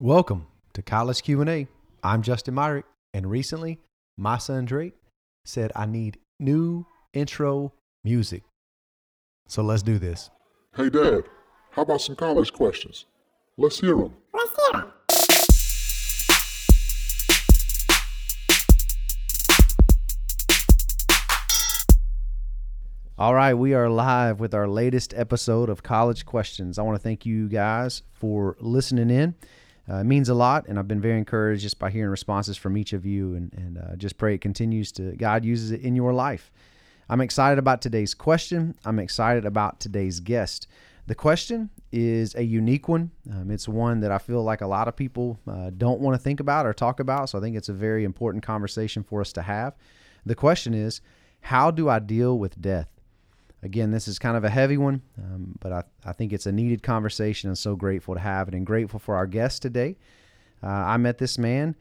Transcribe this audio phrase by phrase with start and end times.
[0.00, 1.66] Welcome to College Q&A.
[2.04, 3.80] I'm Justin Myrick, and recently
[4.16, 4.94] my son Drake
[5.44, 7.72] said I need new intro
[8.04, 8.44] music.
[9.48, 10.30] So let's do this.
[10.76, 11.24] Hey, Dad,
[11.72, 13.06] how about some college questions?
[13.56, 14.14] Let's hear them.
[23.18, 26.78] All right, we are live with our latest episode of College Questions.
[26.78, 29.34] I want to thank you guys for listening in.
[29.90, 32.76] Uh, it means a lot, and I've been very encouraged just by hearing responses from
[32.76, 35.96] each of you, and, and uh, just pray it continues to, God uses it in
[35.96, 36.50] your life.
[37.08, 38.74] I'm excited about today's question.
[38.84, 40.68] I'm excited about today's guest.
[41.06, 43.10] The question is a unique one.
[43.32, 46.22] Um, it's one that I feel like a lot of people uh, don't want to
[46.22, 49.32] think about or talk about, so I think it's a very important conversation for us
[49.32, 49.74] to have.
[50.26, 51.00] The question is,
[51.40, 52.88] how do I deal with death?
[53.62, 56.52] Again, this is kind of a heavy one, um, but I, I think it's a
[56.52, 59.96] needed conversation and so grateful to have it and grateful for our guest today.
[60.62, 61.74] Uh, I met this man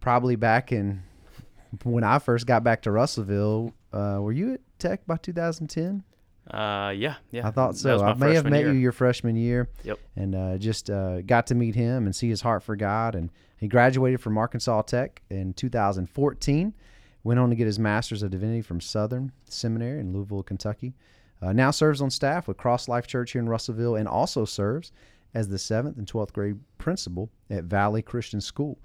[0.00, 1.02] probably back in
[1.82, 3.72] when I first got back to Russellville.
[3.92, 6.04] Uh, were you at Tech by 2010?
[6.50, 7.48] Uh, yeah, yeah.
[7.48, 8.02] I thought so.
[8.04, 8.72] I may have met year.
[8.72, 9.68] you your freshman year.
[9.82, 9.98] Yep.
[10.14, 13.14] And uh, just uh, got to meet him and see his heart for God.
[13.14, 16.74] And he graduated from Arkansas Tech in 2014.
[17.22, 20.92] Went on to get his Master's of Divinity from Southern Seminary in Louisville, Kentucky.
[21.44, 24.92] Uh, now serves on staff with Cross Life Church here in Russellville and also serves
[25.34, 28.78] as the seventh and 12th grade principal at Valley Christian School.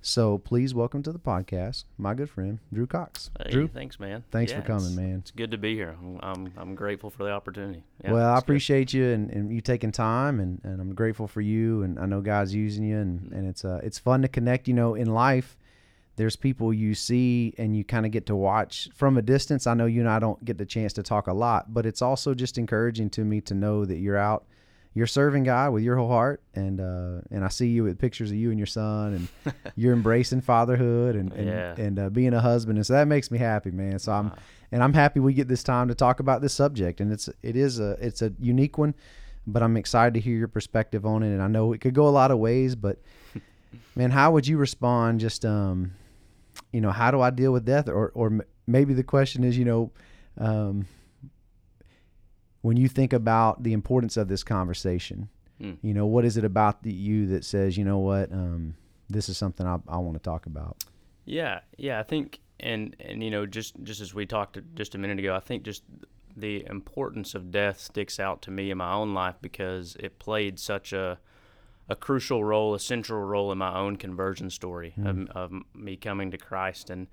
[0.00, 3.30] So please welcome to the podcast my good friend, Drew Cox.
[3.44, 4.24] Hey, Drew, thanks, man.
[4.30, 5.18] thanks for coming, it's- man.
[5.18, 5.94] It's good to be here.
[6.22, 7.82] I'm I'm, grateful for the opportunity.
[8.02, 8.44] Yeah, well, I it's good.
[8.44, 12.06] appreciate you and, and you taking time and, and I'm grateful for you and I
[12.06, 15.12] know God's using you and, and it's uh it's fun to connect, you know, in
[15.12, 15.58] life.
[16.16, 19.66] There's people you see and you kind of get to watch from a distance.
[19.66, 22.00] I know you and I don't get the chance to talk a lot, but it's
[22.02, 24.44] also just encouraging to me to know that you're out,
[24.94, 28.30] you're serving God with your whole heart, and uh, and I see you with pictures
[28.30, 31.74] of you and your son, and you're embracing fatherhood and and, Yeah.
[31.76, 33.98] and uh, being a husband, and so that makes me happy, man.
[33.98, 34.36] So I'm Wow.
[34.72, 37.56] and I'm happy we get this time to talk about this subject, and it's it
[37.56, 38.94] is a it's a unique one,
[39.46, 42.08] but I'm excited to hear your perspective on it, and I know it could go
[42.08, 42.96] a lot of ways, but
[43.96, 45.20] man, how would you respond?
[45.20, 45.92] Just um,
[46.76, 48.26] you know, how do I deal with death, or or
[48.66, 49.92] maybe the question is, you know,
[50.36, 50.86] um,
[52.60, 55.28] when you think about the importance of this conversation,
[55.58, 55.72] Hmm.
[55.80, 58.74] you know, what is it about the, you that says, you know what, um,
[59.08, 60.76] this is something I, I want to talk about.
[61.24, 61.98] Yeah, yeah.
[61.98, 65.34] I think, and and you know, just just as we talked just a minute ago,
[65.34, 65.82] I think just
[66.36, 70.58] the importance of death sticks out to me in my own life because it played
[70.58, 71.18] such a
[71.88, 76.30] a crucial role, a central role in my own conversion story of, of me coming
[76.32, 77.06] to Christ, and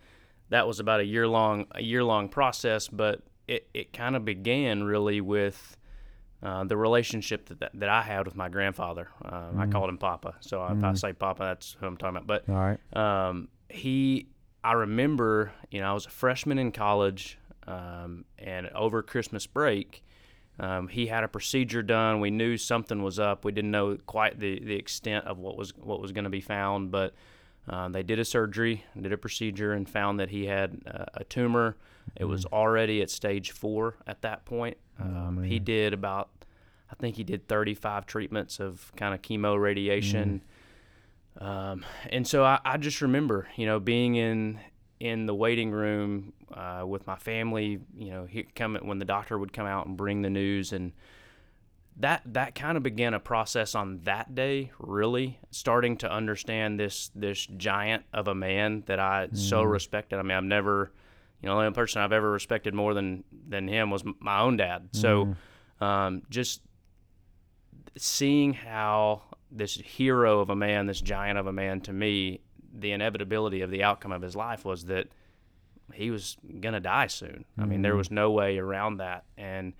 [0.49, 2.87] that was about a year long a year long process.
[2.87, 5.77] But it it kind of began really with.
[6.41, 9.97] Uh, the relationship that, that, that I had with my grandfather, um, I called him
[9.97, 10.35] Papa.
[10.41, 12.27] So if I say Papa, that's who I'm talking about.
[12.27, 12.97] But All right.
[12.97, 14.27] um, he
[14.63, 20.02] i remember you know i was a freshman in college um, and over christmas break
[20.59, 22.19] um, he had a procedure done.
[22.19, 23.43] We knew something was up.
[23.43, 26.41] We didn't know quite the, the extent of what was what was going to be
[26.41, 27.13] found but
[27.67, 31.23] um, they did a surgery did a procedure and found that he had uh, a
[31.23, 31.75] tumor.
[32.15, 34.77] It was already at stage four at that point.
[34.99, 36.29] Um, he did about
[36.91, 40.41] i think he did 35 treatments of kind of chemo radiation.
[41.39, 44.59] Um, and so I, I just remember, you know, being in
[44.99, 47.79] in the waiting room uh, with my family.
[47.97, 50.93] You know, he come when the doctor would come out and bring the news, and
[51.97, 54.71] that that kind of began a process on that day.
[54.79, 60.19] Really starting to understand this this giant of a man that I so respected.
[60.19, 60.91] I mean, I've never,
[61.41, 64.57] you know, the only person I've ever respected more than than him was my own
[64.57, 64.89] dad.
[64.91, 65.35] So,
[65.85, 66.61] um, just
[67.97, 69.21] seeing how
[69.51, 72.41] this hero of a man, this giant of a man, to me,
[72.73, 75.07] the inevitability of the outcome of his life was that
[75.93, 77.45] he was gonna die soon.
[77.57, 77.97] I mean, there mm.
[77.97, 79.25] was no way around that.
[79.37, 79.73] And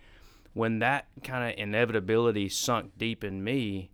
[0.54, 3.90] when that kind of inevitability sunk deep in me,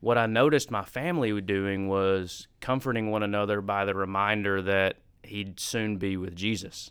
[0.00, 4.98] what I noticed my family was doing was comforting one another by the reminder that
[5.22, 6.90] he'd soon be with Jesus.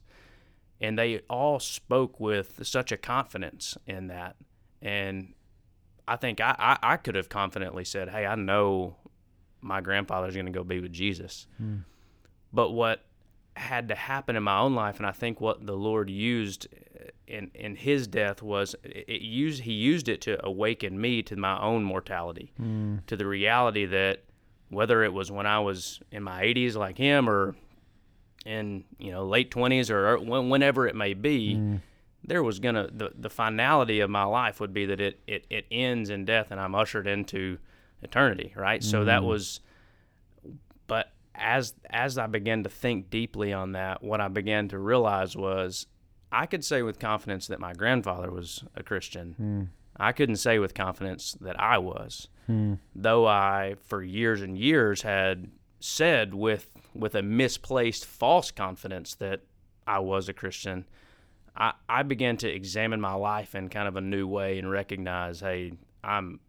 [0.81, 4.35] And they all spoke with such a confidence in that.
[4.81, 5.33] And
[6.07, 8.97] I think I, I, I could have confidently said, Hey, I know
[9.63, 11.47] my grandfather's going to go be with Jesus.
[11.57, 11.77] Hmm.
[12.51, 13.03] But what
[13.55, 16.67] had to happen in my own life, and I think what the Lord used
[17.27, 21.59] in, in his death was it used, he used it to awaken me to my
[21.59, 22.97] own mortality, hmm.
[23.07, 24.23] to the reality that
[24.69, 27.55] whether it was when I was in my 80s like him or
[28.45, 31.75] in you know late 20s or when- whenever it may be hmm.
[32.23, 35.65] there was gonna the, the finality of my life would be that it, it it
[35.71, 37.57] ends in death and i'm ushered into
[38.03, 39.59] eternity right so that was
[40.87, 45.35] but as as I began to think deeply on that, what I began to realize
[45.35, 45.87] was
[46.31, 49.33] I could say with confidence that my grandfather was a Christian.
[49.37, 49.63] Hmm.
[49.97, 52.27] I couldn't say with confidence that I was,
[52.95, 59.41] though I for years and years had said with with a misplaced false confidence that
[59.85, 60.85] I was a Christian.
[61.55, 65.39] I, I began to examine my life in kind of a new way and recognize,
[65.39, 65.73] hey,
[66.03, 66.39] I'm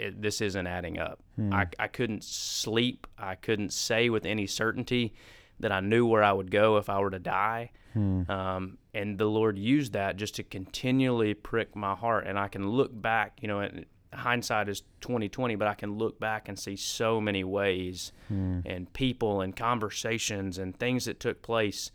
[0.00, 1.20] it, this isn't adding up.
[1.36, 1.52] Hmm.
[1.52, 3.06] I, I couldn't sleep.
[3.18, 5.14] I couldn't say with any certainty
[5.60, 7.70] that I knew where I would go if I were to die.
[7.92, 8.30] Hmm.
[8.30, 12.26] Um, and the Lord used that just to continually prick my heart.
[12.26, 16.18] And I can look back, you know, and hindsight is 2020, but I can look
[16.18, 18.60] back and see so many ways hmm.
[18.64, 21.90] and people and conversations and things that took place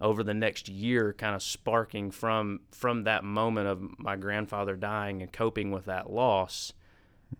[0.00, 5.22] over the next year kind of sparking from from that moment of my grandfather dying
[5.22, 6.72] and coping with that loss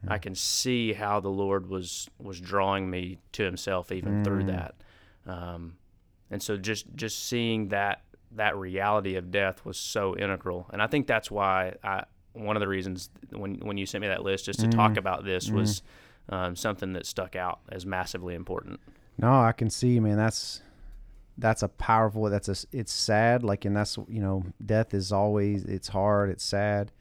[0.07, 4.75] I can see how the Lord was was drawing me to Himself even through that,
[5.27, 5.77] um,
[6.31, 8.03] and so just just seeing that
[8.33, 12.05] that reality of death was so integral, and I think that's why I
[12.35, 15.25] one of the reasons when when you sent me that list just to talk about
[15.25, 15.83] this was
[16.29, 18.81] um, something that stuck out as massively important.
[19.17, 20.17] No, I can see, man.
[20.17, 20.63] That's
[21.39, 22.25] that's a powerful.
[22.25, 22.57] That's a.
[22.73, 23.43] It's sad.
[23.43, 25.65] Like, and that's you know, death is always.
[25.65, 26.31] It's hard.
[26.31, 26.93] It's sad.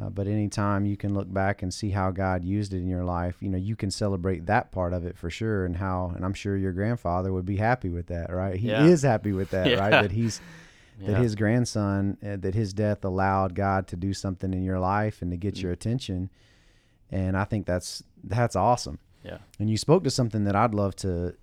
[0.00, 3.04] Uh, but anytime you can look back and see how God used it in your
[3.04, 5.66] life, you know, you can celebrate that part of it for sure.
[5.66, 8.56] And how, and I'm sure your grandfather would be happy with that, right?
[8.56, 8.84] He Yeah.
[8.86, 9.90] is happy with that, right?
[9.90, 10.40] That he's
[11.04, 11.18] that Yeah.
[11.18, 15.30] his grandson, uh, that his death allowed God to do something in your life and
[15.30, 15.62] to get Mm.
[15.64, 16.30] your attention.
[17.10, 18.98] And I think that's that's awesome.
[19.24, 21.34] Yeah, And you spoke to something that I'd love to,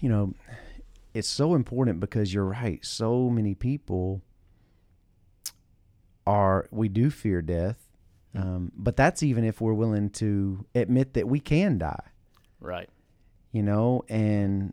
[0.00, 0.34] you know,
[1.14, 2.84] it's so important because you're right.
[2.84, 4.22] So many people
[6.26, 7.88] are, we do fear death.
[8.36, 12.02] Um, but that's even if we're willing to admit that we can die,
[12.58, 12.90] right.
[13.52, 14.72] you know, and,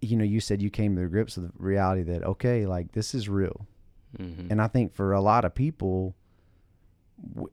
[0.00, 3.14] you know, you said you came to grips with the reality that, okay, like this
[3.14, 3.66] is real.
[4.16, 6.16] hmm And I think for a lot of people,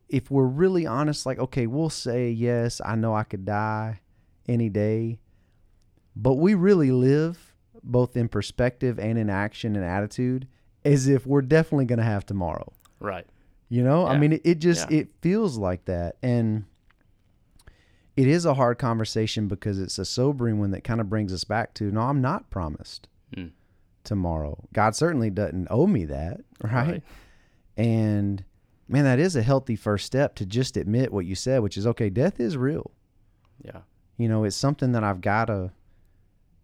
[0.07, 3.99] if we're really honest, like, okay, we'll say, yes, I know I could die
[4.47, 5.19] any day,
[6.15, 7.53] but we really live
[7.83, 10.47] both in perspective and in action and attitude
[10.85, 12.71] as if we're definitely going to have tomorrow.
[12.99, 13.25] Right.
[13.69, 14.99] You know, I mean, it, it just, Yeah.
[14.99, 16.17] it feels like that.
[16.21, 16.65] And
[18.15, 21.43] it is a hard conversation because it's a sobering one that kind of brings us
[21.43, 23.51] back to, no, I'm not promised Mm.
[24.03, 24.63] tomorrow.
[24.71, 26.71] God certainly doesn't owe me that, right?
[26.91, 27.03] Right.
[27.75, 28.43] And
[28.87, 31.87] man, that is a healthy first step to just admit what you said, which is
[31.87, 32.91] okay, death is real.
[33.63, 33.81] Yeah.
[34.17, 35.71] You know, it's something that I've got to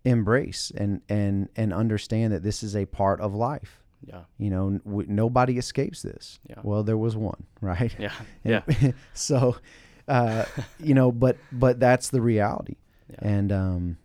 [0.06, 3.81] embrace and and and understand that this is a part of life.
[4.06, 4.21] Yeah.
[4.38, 6.39] You know, w- nobody escapes this.
[6.50, 6.56] Yeah.
[6.63, 7.94] Well, there was one, right?
[8.00, 8.13] Yeah.
[8.44, 8.62] Yeah.
[9.13, 9.57] so,
[10.07, 10.45] uh,
[10.80, 12.75] you know, but but that's the reality.
[13.09, 13.18] Yeah.
[13.21, 13.98] And um,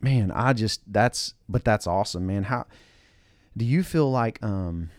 [0.00, 2.44] man, I just that's but that's awesome, man.
[2.44, 2.66] How
[3.56, 4.90] do you feel like um?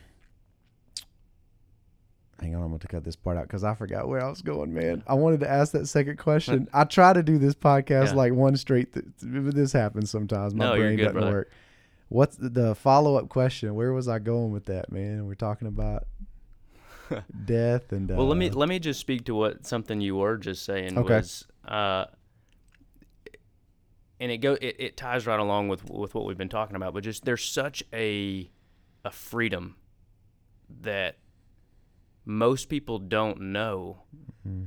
[2.39, 4.41] Hang on, I'm going to cut this part out because I forgot where I was
[4.41, 5.03] going, man.
[5.07, 6.69] I wanted to ask that second question.
[6.73, 8.13] I try to do this podcast Yeah.
[8.13, 8.93] like one straight.
[8.93, 10.55] Th- th- this happens sometimes.
[10.55, 11.31] My No, brain good, doesn't brother.
[11.33, 11.51] work.
[12.09, 13.75] What's the, follow up question?
[13.75, 15.25] Where was I going with that, man?
[15.27, 16.07] We're talking about
[17.45, 18.07] death and.
[18.07, 18.17] Death.
[18.17, 20.97] Well, let me uh, let me just speak to what something you were just saying
[20.97, 21.17] Okay.
[21.17, 22.05] was, uh,
[24.19, 26.93] and it go it, it ties right along with with what we've been talking about.
[26.93, 28.49] But just there's such a
[29.05, 29.75] a freedom
[30.81, 31.17] that
[32.25, 34.03] most people don't know
[34.47, 34.65] Mm-hmm.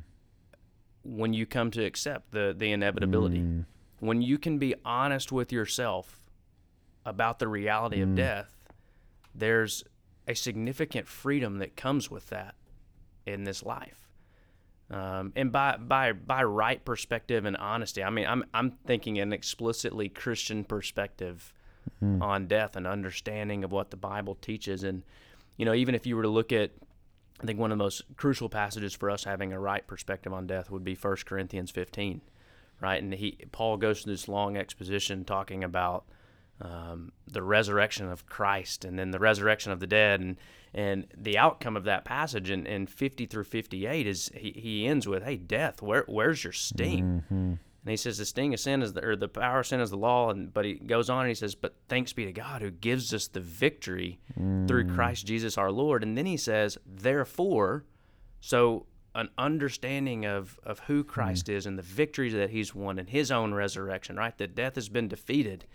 [1.03, 3.39] when you come to accept the the inevitability.
[3.39, 3.65] Mm.
[4.01, 6.22] When you can be honest with yourself
[7.05, 8.03] about the reality Mm.
[8.03, 8.57] of death,
[9.35, 9.85] there's
[10.29, 12.55] a significant freedom that comes with that
[13.27, 14.09] in this life.
[14.91, 19.33] Um, and by by by right perspective and honesty, I mean I'm I'm thinking an
[19.33, 21.53] explicitly Christian perspective
[22.21, 24.85] on death and understanding of what the Bible teaches.
[24.85, 25.03] And
[25.57, 26.71] you know, even if you were to look at,
[27.41, 30.47] I think one of the most crucial passages for us having a right perspective on
[30.47, 32.21] death would be 1 Corinthians 15,
[32.81, 33.03] right?
[33.03, 36.05] And he Paul goes through this long exposition talking about
[36.61, 40.37] um, the resurrection of Christ and then the resurrection of the dead and
[40.75, 45.07] and the outcome of that passage in, in 50 through 58 is he, he ends
[45.07, 47.25] with hey death where where's your sting?
[47.25, 47.55] Mm-hmm.
[47.85, 49.91] And he says the sting of sin is the or the power of sin is
[49.91, 50.31] the law.
[50.31, 53.13] And but he goes on and he says but thanks be to God who gives
[53.13, 54.95] us the victory through mm.
[54.95, 56.03] Christ Jesus our Lord.
[56.03, 57.85] And then he says therefore
[58.41, 61.07] so an understanding of, of who mm.
[61.07, 64.37] Christ is and the victories that he's won in his own resurrection, right?
[64.39, 65.67] That death has been defeated.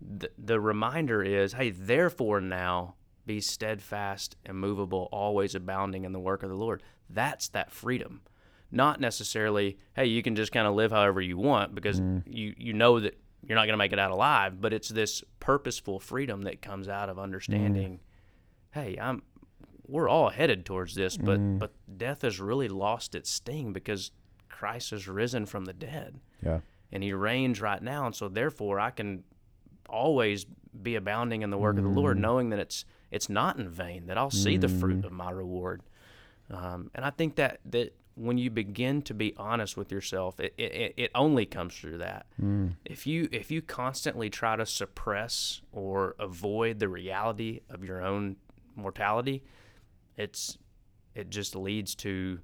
[0.00, 2.94] The, the reminder is, hey, therefore now
[3.26, 6.82] be steadfast, immovable, always abounding in the work of the Lord.
[7.10, 8.22] That's that freedom.
[8.70, 12.22] not necessarily, hey, you can just kind of live however you want because mm.
[12.26, 15.22] you you know that you're not going to make it out alive, but it's this
[15.40, 18.00] purposeful freedom that comes out of understanding, mm.
[18.72, 19.22] hey, I'm
[19.86, 21.58] we're all headed towards this, but mm.
[21.58, 24.10] but death has really lost its sting because
[24.50, 26.60] Christ has risen from the dead Yeah.
[26.92, 29.24] and he reigns right now and so therefore I can
[29.88, 30.46] always
[30.82, 34.06] be abounding in the work of the Lord knowing that it's it's not in vain
[34.06, 35.82] that I'll see the fruit of my reward.
[36.50, 40.52] Um, and I think that that when you begin to be honest with yourself it,
[40.58, 42.26] it, it only comes through that.
[42.84, 48.36] If you if you constantly try to suppress or avoid the reality of your own
[48.76, 49.42] mortality
[50.16, 50.58] it's
[51.14, 52.40] it just leads to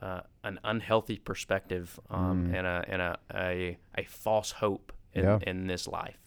[0.00, 5.38] uh, an unhealthy perspective um, and a and a, a a false hope in, Yeah.
[5.46, 6.18] in this life.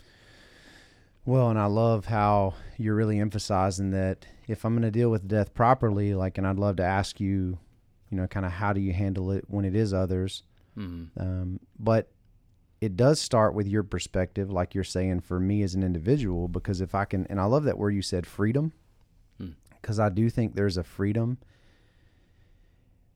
[1.26, 5.28] Well, and I love how you're really emphasizing that if I'm going to deal with
[5.28, 7.58] death properly, like, and I'd love to ask you,
[8.12, 10.44] you know, kind of how do you handle it when it is others?
[10.78, 11.20] Mm-hmm.
[11.20, 12.12] Um, but
[12.80, 16.80] it does start with your perspective, like you're saying, for me as an individual, because
[16.80, 18.74] if I can, and I love that word you said, freedom,
[19.82, 21.40] because I do think there's a freedom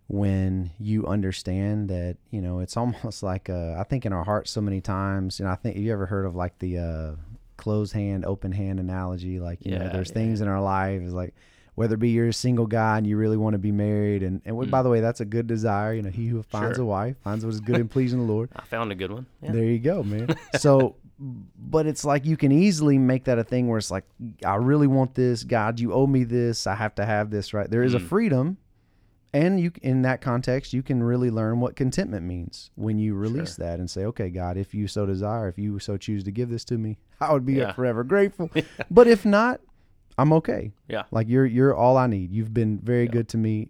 [0.08, 4.50] when you understand that, you know, it's almost like, uh, I think in our hearts
[4.50, 7.12] so many times, and I think, have you ever heard of like the uh,
[7.60, 9.40] closed hand, open hand analogy?
[9.40, 11.36] Like, you know, there's yeah, things in our life, is like,
[11.80, 14.42] whether it be you're a single guy and you really want to be married, and,
[14.44, 14.70] and mm.
[14.70, 15.94] by the way, that's a good desire.
[15.94, 16.84] You know, he who finds Sure.
[16.84, 18.50] a wife finds what is good and pleasing the Lord.
[18.54, 19.28] I found a good one.
[19.42, 19.54] Yeah.
[19.54, 20.28] There you go, man.
[20.58, 24.04] so, but it's like you can easily make that a thing where it's like,
[24.46, 25.46] I really want this.
[25.46, 26.68] God, you owe me this.
[26.68, 27.70] I have to have this, right?
[27.70, 28.08] There is a mm.
[28.08, 28.58] freedom.
[29.32, 33.56] And you, in that context, you can really learn what contentment means when you release
[33.58, 36.50] that and say, "Okay, God, if you so desire, if you so choose to give
[36.50, 37.74] this to me, I would be Yeah.
[37.74, 38.50] forever grateful.
[38.92, 39.62] But if not,
[40.18, 40.72] I'm okay.
[40.88, 41.04] Yeah.
[41.12, 42.32] Like you're you're all I need.
[42.32, 43.70] You've been very good to me.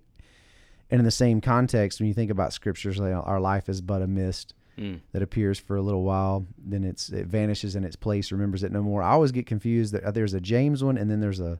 [0.92, 4.02] And in the same context, when you think about scriptures, like our life is but
[4.02, 5.02] a mist Mm.
[5.12, 8.72] that appears for a little while, then it's it vanishes in its place, remembers it
[8.72, 9.04] no more.
[9.04, 9.92] I always get confused.
[9.94, 11.60] That there's a James one, and then there's a,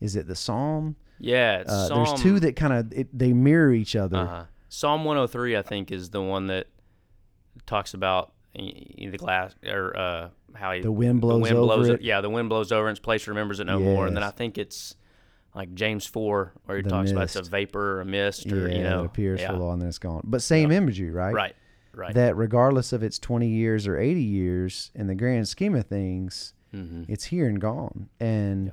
[0.00, 0.96] is it the Psalm?
[1.18, 4.16] Yeah, Uh, Psalm, there's two that kind of they mirror each other.
[4.18, 4.44] Uh-huh.
[4.68, 6.66] Psalm 103, I think, is the one that
[7.66, 12.02] talks about y- y- the glass or uh, how he, The wind blows over it.
[12.02, 14.06] Yeah, the wind blows over and its place remembers it no more.
[14.06, 14.96] And then I think it's
[15.54, 18.68] like James 4, where he The talks about it's a vapor or a mist or
[18.68, 19.48] yeah, you know it appears yeah.
[19.50, 20.22] for a while and then it's gone.
[20.24, 21.32] But same imagery, right?
[21.32, 21.54] Right,
[21.92, 22.12] right.
[22.14, 26.52] That regardless of its 20 years or 80 years, in the grand scheme of things,
[26.72, 28.08] hmm it's here and gone.
[28.18, 28.72] And Yeah.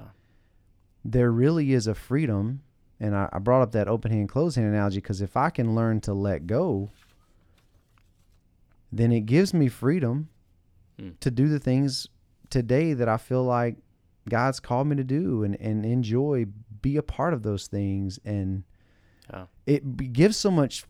[1.03, 2.61] There really is a freedom.
[2.99, 5.73] And I, I brought up that open hand, closed hand analogy because if I can
[5.75, 6.89] learn to let go,
[8.91, 10.29] then it gives me freedom
[10.99, 11.11] Hmm.
[11.21, 12.07] to do the things
[12.49, 13.77] today that I feel like
[14.29, 16.45] God's called me to do and, and enjoy,
[16.81, 18.19] be a part of those things.
[18.25, 18.63] And
[19.33, 19.45] Yeah.
[19.65, 20.83] it gives so much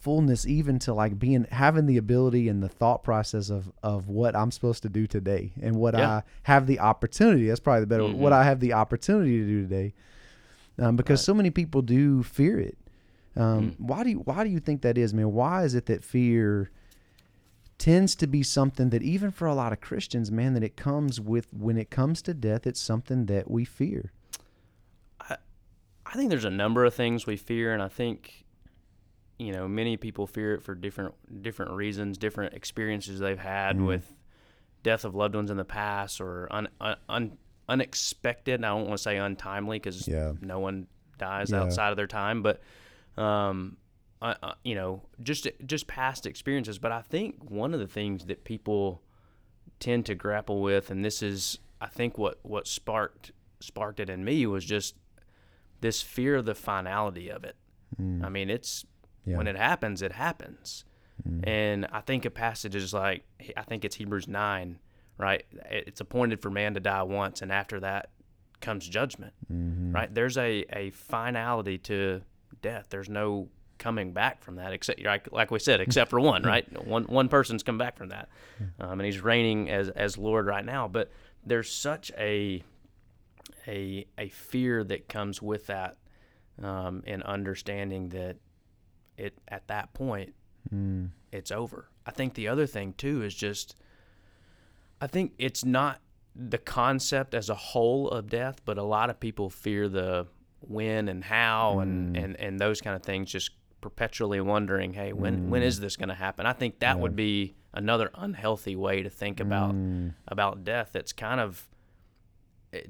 [0.00, 4.34] fullness even to like being having the ability and the thought process of of what
[4.34, 6.10] I'm supposed to do today and what Yeah.
[6.10, 8.32] I have the opportunity that's probably the better word, what.
[8.32, 9.92] I have the opportunity to do today
[10.78, 11.24] um, because Right.
[11.26, 12.78] so many people do fear it
[13.36, 13.74] um, Mm.
[13.80, 16.70] why do you why do you think that is man why is it that fear
[17.78, 21.20] tends to be something that even for a lot of Christians man that it comes
[21.20, 24.12] with when it comes to death it's something that we fear
[25.20, 25.36] I,
[26.06, 28.44] I think there's a number of things we fear, and I think,
[29.40, 33.86] you know, many people fear it for different different reasons, different experiences they've had Mm-hmm.
[33.86, 34.14] with
[34.82, 38.54] death of loved ones in the past, or un, un, un, unexpected.
[38.54, 40.32] And I don't want to say untimely because Yeah.
[40.40, 40.86] no one
[41.18, 41.62] dies Yeah.
[41.62, 42.60] outside of their time, but
[43.16, 43.76] um,
[44.22, 46.78] uh, uh, you know, just just past experiences.
[46.78, 49.02] But I think one of the things that people
[49.78, 54.24] tend to grapple with, and this is, I think, what what sparked sparked it in
[54.24, 54.94] me was just
[55.80, 57.56] this fear of the finality of it.
[57.98, 58.86] I mean, it's
[59.24, 59.36] Yeah.
[59.36, 60.84] when it happens, it happens.
[61.44, 63.24] And I think a passage is like,
[63.54, 64.78] I think it's Hebrews 9,
[65.18, 65.44] right?
[65.70, 68.08] It's appointed for man to die once, and after that
[68.62, 69.34] comes judgment,
[69.94, 70.12] right?
[70.14, 72.22] There's a, a finality to
[72.62, 72.86] death.
[72.88, 73.48] There's no
[73.78, 76.66] coming back from that, except like, like we said, except for one, right?
[76.86, 78.30] One one person's come back from that,
[78.78, 80.88] um, and he's reigning as as Lord right now.
[80.88, 81.10] But
[81.44, 82.62] there's such a
[83.66, 85.98] a a fear that comes with that,
[86.62, 88.36] um, and understanding that
[89.20, 90.34] it at that point
[90.68, 91.06] hmm.
[91.32, 91.88] it's over.
[92.06, 93.76] I think the other thing too is just
[95.00, 96.00] I think it's not
[96.34, 100.26] the concept as a whole of death, but a lot of people fear the
[100.60, 102.24] when and how and, hmm.
[102.24, 103.50] and, and those kind of things, just
[103.80, 105.50] perpetually wondering, hey, when hmm.
[105.50, 106.46] when is this going to happen?
[106.46, 109.74] I think that would be another unhealthy way to think about
[110.28, 110.96] about death.
[110.96, 111.68] It's kind of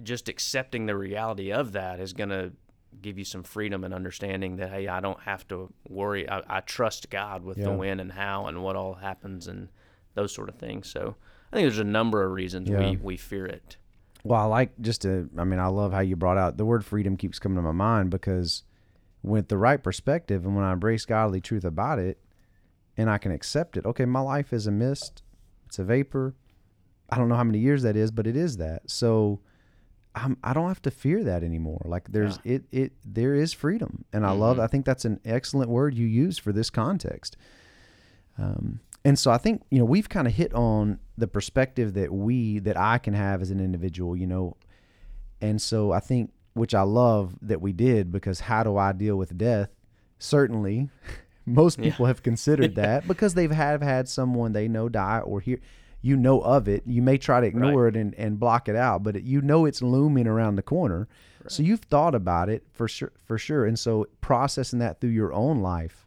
[0.03, 2.53] just accepting the reality of that is going to
[3.01, 6.29] give you some freedom and understanding that hey, I don't have to worry.
[6.29, 9.69] I, I trust God with the when and how and what all happens and
[10.15, 10.91] those sort of things.
[10.91, 11.17] So
[11.53, 12.91] I think there's a number of reasons Yeah.
[12.91, 13.77] we we fear it.
[14.23, 16.85] Well, I like just to, I mean, I love how you brought out the word
[16.85, 18.65] freedom keeps coming to my mind because
[19.23, 22.19] with the right perspective and when I embrace godly truth about it
[22.99, 25.23] and I can accept it, okay, my life is a mist,
[25.67, 26.35] it's a vapor.
[27.09, 28.91] I don't know how many years that is, but it is that.
[28.91, 29.41] So
[30.15, 31.83] I'm, I don't have to fear that anymore.
[31.85, 34.05] Like there's it, it, there is freedom.
[34.13, 37.37] And I love, I think that's an excellent word you use for this context.
[38.39, 42.13] Um, and so I think you know we've kind of hit on the perspective that
[42.13, 44.57] we that I can have as an individual, you know,
[45.41, 49.17] and so I think which I love that we did because how do I deal
[49.17, 49.71] with death?
[50.19, 50.91] Certainly,
[51.47, 55.61] most people have considered that because they've have had someone they know die or hear
[56.03, 56.83] you know of it.
[56.87, 59.65] You may try to ignore it and, and block it out, but it, you know
[59.67, 61.09] it's looming around the corner.
[61.49, 63.65] So you've thought about it for sure, for sure.
[63.65, 66.07] And so processing that through your own life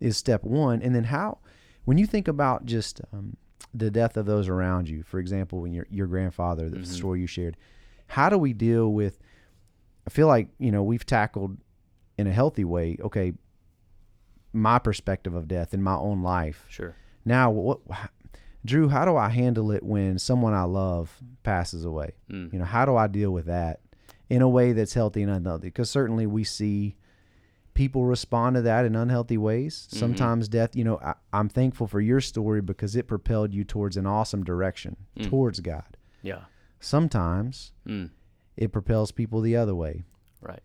[0.00, 0.82] is step one.
[0.82, 1.38] And then how,
[1.84, 3.36] when you think about just um,
[3.72, 7.26] the death of those around you, for example, when your your grandfather, the story you
[7.26, 7.56] shared,
[8.06, 9.18] how do we deal with?
[10.06, 11.56] I feel like you know we've tackled
[12.18, 12.96] in a healthy way.
[13.00, 13.32] Okay,
[14.52, 16.64] my perspective of death in my own life.
[16.68, 16.94] Sure.
[17.24, 17.80] Now, what,
[18.64, 18.88] Drew?
[18.88, 22.12] How do I handle it when someone I love passes away?
[22.30, 22.52] Mm.
[22.52, 23.80] You know, how do I deal with that
[24.30, 25.68] in a way that's healthy and unhealthy?
[25.68, 26.96] Because certainly we see
[27.74, 29.86] people respond to that in unhealthy ways.
[29.90, 29.98] Mm-hmm.
[29.98, 30.74] Sometimes death.
[30.74, 34.44] You know, I, I'm thankful for your story because it propelled you towards an awesome
[34.44, 35.96] direction towards God.
[36.22, 36.44] Yeah.
[36.80, 38.10] Sometimes Mm.
[38.56, 40.04] it propels people the other way.
[40.40, 40.60] Right.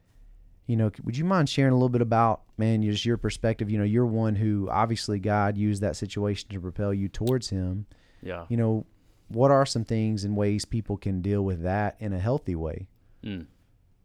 [0.69, 3.71] You know, would you mind sharing a little bit about, man, just your perspective?
[3.71, 7.87] You know, you're one who obviously God used that situation to propel you towards Him.
[8.21, 8.45] Yeah.
[8.49, 8.85] You know,
[9.29, 12.87] what are some things and ways people can deal with that in a healthy way?
[13.23, 13.47] Mm.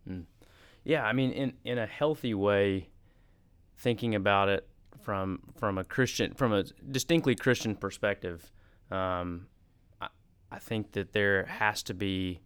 [0.08, 0.24] Mm.
[0.84, 2.88] Yeah, I mean, in in a healthy way,
[3.76, 4.66] thinking about it
[5.02, 8.50] from from a Christian, from a distinctly Christian perspective,
[8.90, 9.48] um,
[10.00, 10.08] I,
[10.50, 12.40] I think that there has to be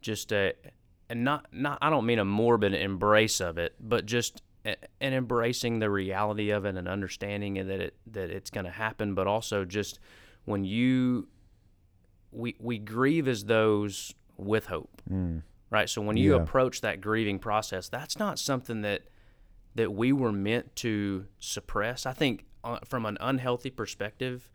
[0.00, 0.54] just a,
[1.10, 5.12] and not not I don't mean a morbid embrace of it, but just a, an
[5.12, 9.26] embracing the reality of it and understanding that it that it's going to happen, but
[9.26, 9.98] also just
[10.46, 11.28] when you
[12.32, 15.02] we we grieve as those with hope
[15.70, 15.88] right?
[15.88, 16.42] So when you Yeah.
[16.42, 19.02] approach that grieving process that's not something that
[19.74, 22.06] that we were meant to suppress.
[22.06, 24.50] I think uh, from an unhealthy perspective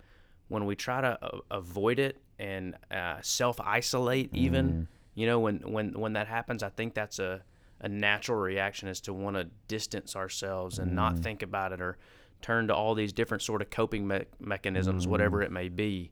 [0.48, 6.00] when we try to uh, avoid it and uh, self-isolate even you know when when
[6.00, 7.42] when that happens i think that's a
[7.82, 11.24] a natural reaction is to want to distance ourselves and not mm-hmm.
[11.24, 11.98] think about it or
[12.42, 15.12] turn to all these different sort of coping me- mechanisms mm-hmm.
[15.12, 16.12] whatever it may be.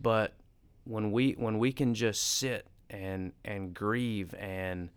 [0.00, 0.34] But
[0.84, 4.90] when we when we can just sit and and grieve and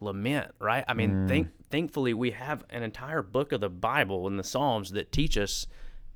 [0.00, 0.84] lament right?
[0.86, 1.28] I mean mm.
[1.28, 5.36] think thankfully we have an entire book of the bible and the psalms that teach
[5.36, 5.66] us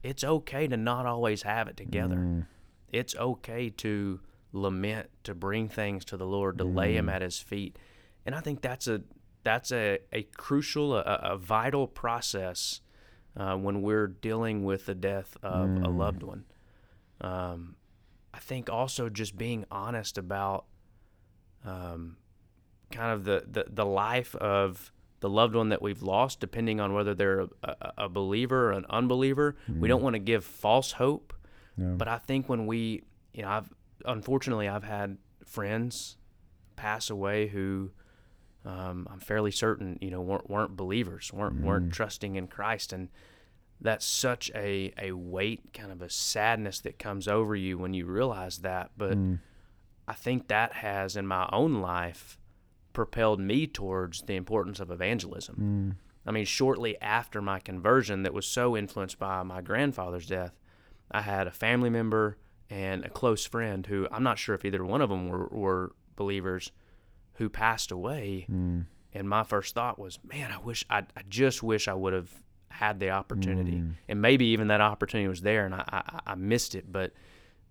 [0.03, 2.17] it's okay to not always have it together.
[2.17, 2.47] Mm.
[2.93, 4.21] It's okay to
[4.55, 7.77] lament to bring things to the lord to lay Him at his feet.
[8.25, 9.03] And i think that's a
[9.43, 12.81] that's a, a crucial a, a vital process
[13.37, 16.45] uh, when we're dealing with the death of a loved one.
[17.21, 17.77] Um,
[18.33, 20.65] I think also just being honest about
[21.65, 22.17] um,
[22.91, 26.93] kind of the, the, the life of the loved one that we've lost, depending on
[26.95, 29.57] whether they're a, a, a believer or an unbeliever.
[29.81, 31.33] We don't want to give false hope.
[31.99, 33.73] But I think when we, you know, I've
[34.05, 36.17] unfortunately I've had friends
[36.77, 37.91] pass away who
[38.65, 41.67] um, I'm fairly certain, you know, weren't, weren't believers, weren't mm-hmm.
[41.67, 43.09] weren't trusting in Christ, and
[43.81, 48.07] that's such a, a weight, kind of a sadness that comes over you when you
[48.07, 48.93] realize that.
[48.97, 49.39] But mm.
[50.09, 52.39] I think that has, in my own life,
[52.95, 55.97] propelled me towards the importance of evangelism.
[55.97, 55.97] Mm.
[56.27, 60.59] I mean, shortly after my conversion, that was so influenced by my grandfather's death,
[61.11, 62.39] I had a family member
[62.71, 65.93] and a close friend who I'm not sure if either one of them were, were
[66.17, 66.73] believers
[67.35, 68.47] who passed away.
[69.17, 72.31] And my first thought was, man, I wish, I, I just wish I would have
[72.69, 73.83] had the opportunity.
[74.09, 76.91] And maybe even that opportunity was there and I, I, I missed it.
[76.91, 77.13] But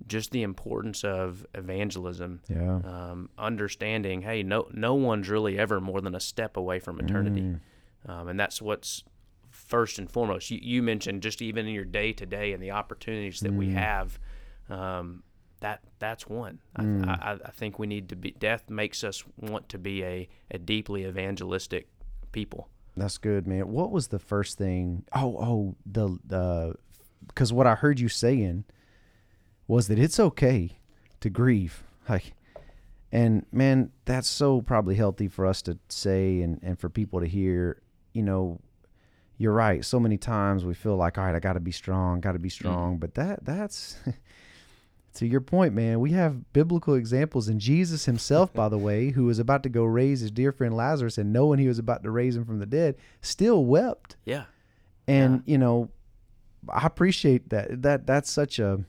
[0.08, 2.79] just the importance of evangelism, Yeah.
[2.84, 7.56] um, understanding, hey, no, no one's really ever more than a step away from eternity.
[8.06, 9.03] Um, and that's what's
[9.49, 10.49] first and foremost.
[10.51, 13.69] You, you mentioned just even in your day to day and the opportunities that we
[13.71, 14.19] have.
[14.69, 15.23] Um,
[15.62, 16.60] that that's one.
[16.76, 18.32] I, I, I think we need to be.
[18.32, 21.88] Death makes us want to be a, a deeply evangelistic
[22.32, 22.67] people.
[22.97, 23.69] That's good, man.
[23.69, 25.06] What was the first thing?
[25.15, 26.76] Oh, oh, the the
[27.28, 28.65] because what I heard you saying
[29.67, 30.78] was that it's okay
[31.21, 32.34] to grieve, like,
[33.12, 37.26] And man, that's so probably healthy for us to say and, and for people to
[37.26, 38.60] hear, you know,
[39.38, 39.86] you're right.
[39.86, 42.97] So many times we feel like, all right, I gotta be strong, gotta be strong.
[42.97, 43.95] But that that's
[45.15, 49.26] to your point, man, we have biblical examples and Jesus himself, by the way, who
[49.26, 52.12] was about to go raise his dear friend Lazarus and knowing he was about to
[52.12, 54.15] raise him from the dead, still wept.
[54.26, 54.45] Yeah.
[55.08, 55.89] And, you know,
[56.69, 57.82] I appreciate that.
[57.82, 58.86] That that's such a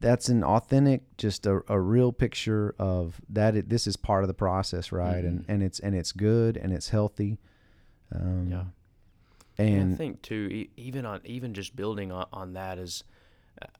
[0.00, 3.56] that's an authentic, just a, a real picture of that.
[3.56, 5.22] It, this is part of the process, right?
[5.22, 7.38] And and it's and it's good and it's healthy.
[8.12, 8.64] Um, Yeah.
[9.58, 13.04] And And I think too, e- even on even just building on, on that is,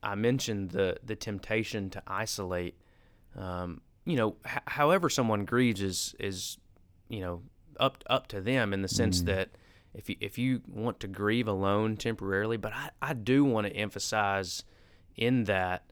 [0.03, 2.77] I mentioned the the temptation to isolate.
[3.37, 6.59] Um, you know, h- however someone grieves is is,
[7.09, 7.43] you know,
[7.79, 9.51] up up to them in the sense that
[9.95, 13.73] if you if you want to grieve alone temporarily, but I I do want to
[13.75, 14.65] emphasize
[15.17, 15.85] in that.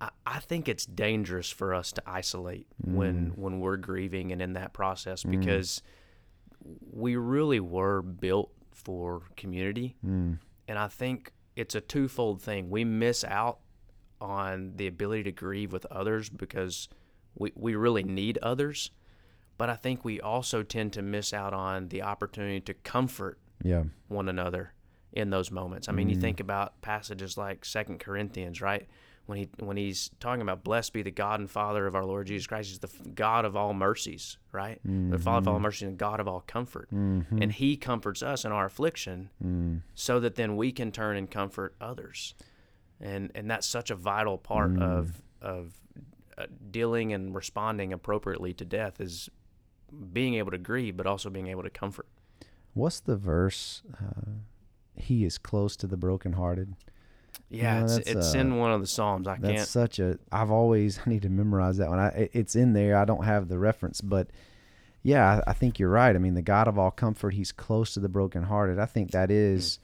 [0.00, 4.52] I, I think it's dangerous for us to isolate when when we're grieving and in
[4.52, 5.82] that process because
[6.92, 9.96] we really were built for community.
[10.06, 10.38] Mm.
[10.68, 12.70] And I think it's a twofold thing.
[12.70, 13.58] We miss out
[14.20, 16.88] on the ability to grieve with others because
[17.34, 18.92] we, we really need others.
[19.56, 23.82] But I think we also tend to miss out on the opportunity to comfort yeah,
[24.06, 24.72] one another
[25.12, 25.88] in those moments.
[25.88, 26.22] I mean, you mm-hmm.
[26.22, 28.86] think about passages like Second Corinthians, right?
[29.28, 32.28] When he when he's talking about blessed be the God and Father of our Lord
[32.28, 34.80] Jesus Christ, he's the God of all mercies, right?
[34.84, 38.52] The Father of all mercy and God of all comfort, and He comforts us in
[38.52, 39.28] our affliction,
[39.94, 42.34] so that then we can turn and comfort others,
[43.02, 45.74] and and that's such a vital part of of
[46.38, 49.28] uh, dealing and responding appropriately to death is
[50.12, 52.06] being able to grieve, but also being able to comfort.
[52.72, 53.82] What's the verse?
[53.92, 54.30] Uh,
[54.96, 56.74] he is close to the brokenhearted.
[57.50, 59.26] Yeah, No, it's, it's uh, in one of the Psalms.
[59.26, 59.68] I That's can't.
[59.68, 60.18] such a.
[60.30, 61.98] I've always I need to memorize that one.
[61.98, 62.96] I it's in there.
[62.96, 64.28] I don't have the reference, but
[65.02, 66.14] yeah, I, I think you're right.
[66.14, 68.78] I mean, the God of all comfort, He's close to the brokenhearted.
[68.78, 69.78] I think that is,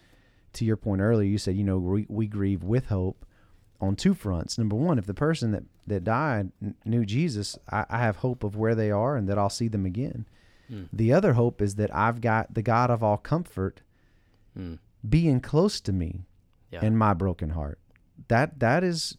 [0.55, 1.29] to your point earlier.
[1.29, 3.25] You said you know we, we grieve with hope
[3.81, 4.59] on two fronts.
[4.59, 6.51] Number one, if the person that that died
[6.85, 9.87] knew Jesus, I, I have hope of where they are and that I'll see them
[9.87, 10.27] again.
[10.93, 13.81] The other hope is that I've got the God of all comfort
[14.59, 14.79] Mm.
[15.09, 16.27] being close to me
[16.75, 16.85] Yeah.
[16.85, 17.79] in my broken heart.
[18.29, 19.17] That that is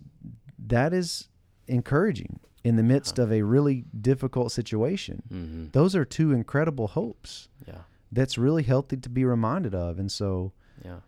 [0.68, 1.30] that is
[1.68, 5.22] encouraging in the midst of a really difficult situation.
[5.30, 7.48] hmm Those are two incredible hopes.
[7.68, 7.82] Yeah.
[8.12, 10.00] That's really healthy to be reminded of.
[10.00, 11.00] And so, Yeah,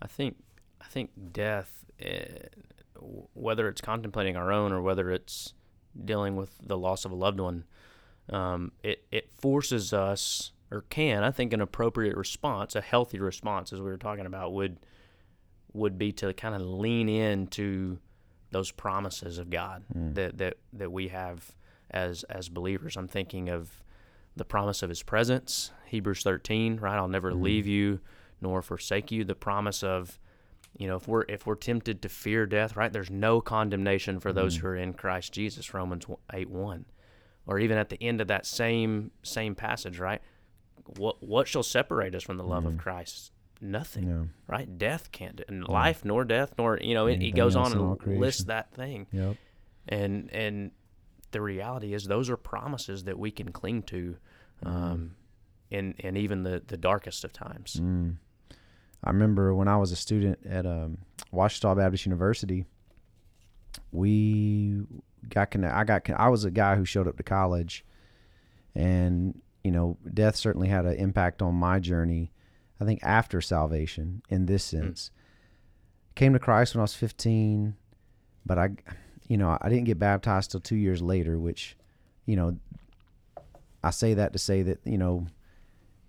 [0.00, 0.36] I think
[0.80, 2.48] I think death, eh,
[3.34, 5.54] whether it's contemplating our own or whether it's
[6.04, 7.64] dealing with the loss of a loved one,
[8.30, 13.72] um, it it forces us or can I think an appropriate response, a healthy response,
[13.72, 14.78] as we were talking about, would
[15.74, 17.98] would be to kind of lean into
[18.50, 20.14] those promises of God mm.
[20.14, 21.54] that, that that we have
[21.90, 22.96] as as believers.
[22.96, 23.82] I'm thinking of
[24.36, 26.96] the promise of His presence, Hebrews 13, right?
[26.96, 27.42] I'll never mm-hmm.
[27.42, 28.00] leave you
[28.40, 29.24] nor forsake you.
[29.24, 30.18] The promise of,
[30.76, 32.92] you know, if we're if we're tempted to fear death, right?
[32.92, 34.66] There's no condemnation for those mm-hmm.
[34.66, 36.84] who are in Christ Jesus, Romans 8 1.
[37.46, 40.22] Or even at the end of that same same passage, right?
[40.96, 42.80] What what shall separate us from the love of mm-hmm.
[42.80, 43.32] Christ?
[43.64, 44.24] Nothing, Yeah.
[44.46, 44.78] right?
[44.78, 47.06] Death can't, and life nor death nor you know.
[47.06, 49.36] It, he goes on and lists that thing yep.
[49.88, 50.70] and and
[51.30, 54.16] the reality is those are promises that we can cling to
[54.64, 55.16] um,
[55.70, 58.16] in in even the the darkest of times Mm.
[59.02, 60.98] I remember when I was a student at um,
[61.32, 62.64] Ouachita Baptist University,
[63.92, 64.80] we
[65.28, 65.76] got connected.
[65.76, 67.84] I got I was a guy who showed up to college,
[68.74, 72.30] and you know, death certainly had an impact on my journey.
[72.80, 74.70] I think after salvation, in this mm.
[74.70, 75.10] sense,
[76.14, 77.76] came to Christ when I was 15,
[78.44, 78.70] but I,
[79.28, 81.38] you know, I didn't get baptized till two years later.
[81.38, 81.76] Which,
[82.26, 82.58] you know,
[83.82, 85.26] I say that to say that you know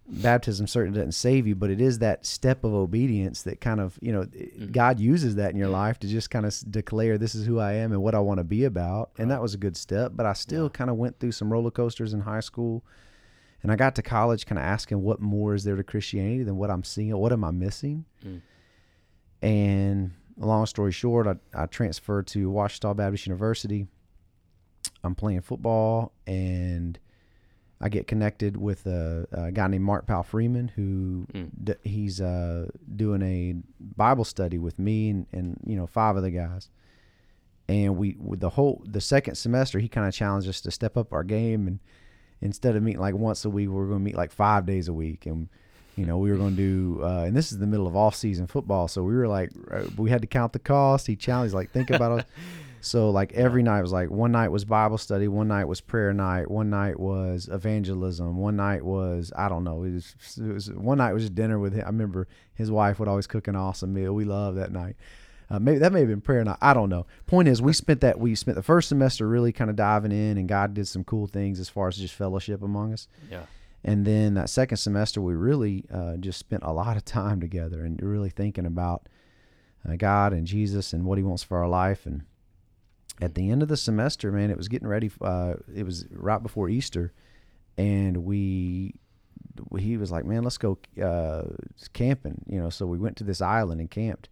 [0.07, 3.97] baptism certainly doesn't save you, but it is that step of obedience that kind of,
[4.01, 4.71] you know, mm.
[4.71, 5.73] God uses that in your mm.
[5.73, 8.39] life to just kind of declare this is who I am and what I want
[8.39, 9.11] to be about.
[9.17, 11.71] And that was a good step, but I still kind of went through some roller
[11.71, 12.83] coasters in high school.
[13.65, 16.55] And I got to college kind of asking what more is there to Christianity than
[16.57, 17.15] what I'm seeing?
[17.17, 18.05] What am I missing?
[18.25, 18.41] Mm.
[19.41, 23.87] And long story short, I, I transferred to Ouachita Baptist University.
[25.03, 26.97] I'm playing football and
[27.81, 31.49] I get connected with a, a guy named Mark Powell Freeman who Mm.
[31.63, 36.29] d- he's uh, doing a Bible study with me and, and you know five other
[36.29, 36.69] guys.
[37.67, 40.95] And we with the whole the second semester he kind of challenged us to step
[40.97, 41.79] up our game and
[42.45, 44.87] instead of meeting like once a week we are going to meet like five days
[44.87, 45.49] a week and
[45.95, 46.61] you know we were going to
[46.95, 49.49] do uh, and this is the middle of off season football so we were like
[49.71, 51.07] uh, we had to count the cost.
[51.07, 52.25] He challenged like think about it.
[52.85, 56.13] So like every night was like one night was Bible study, one night was prayer
[56.13, 59.81] night, one night was evangelism, one night was I don't know.
[59.81, 61.81] It was, it was one night was just dinner with him.
[61.81, 64.13] I remember his wife would always cook an awesome meal.
[64.13, 64.97] We loved that night.
[65.49, 66.57] Uh, maybe that may have been prayer night.
[66.61, 67.05] I don't know.
[67.27, 70.37] Point is, we spent that we spent the first semester really kind of diving in,
[70.37, 73.07] and God did some cool things as far as just fellowship among us.
[73.29, 73.43] Yeah.
[73.83, 77.85] And then that second semester, we really uh, just spent a lot of time together
[77.85, 79.07] and really thinking about
[79.87, 82.07] uh, God and Jesus and what He wants for our life.
[82.07, 82.23] And
[83.21, 85.11] at the end of the semester, man, it was getting ready.
[85.21, 87.13] Uh, it was right before Easter,
[87.77, 88.95] and we
[89.77, 91.43] he was like, "Man, let's go uh,
[91.93, 92.69] camping," you know.
[92.69, 94.29] So we went to this island and camped,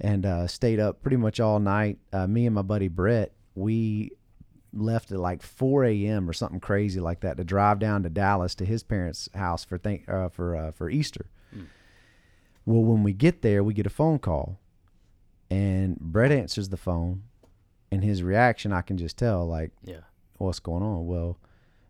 [0.00, 1.98] and uh, stayed up pretty much all night.
[2.12, 4.12] Uh, me and my buddy Brett, we
[4.72, 6.28] left at like 4 a.m.
[6.28, 9.78] or something crazy like that to drive down to Dallas to his parents' house for
[9.78, 11.26] think uh, for uh, for Easter.
[12.66, 14.58] Well, when we get there, we get a phone call,
[15.50, 17.22] and Brett answers the phone,
[17.90, 20.00] and his reaction I can just tell like, Yeah.
[20.36, 21.06] what's going on?
[21.06, 21.38] Well,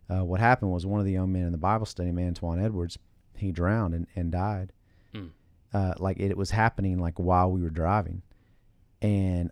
[0.09, 2.97] uh, what happened was one of the young men in the Bible study, Antoine Edwards,
[3.35, 4.71] he drowned and, and died.
[5.71, 8.23] Uh, like it, was happening like while we were driving,
[9.01, 9.51] and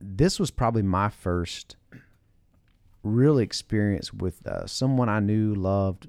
[0.00, 1.76] this was probably my first
[3.04, 6.08] real experience with uh, someone I knew loved,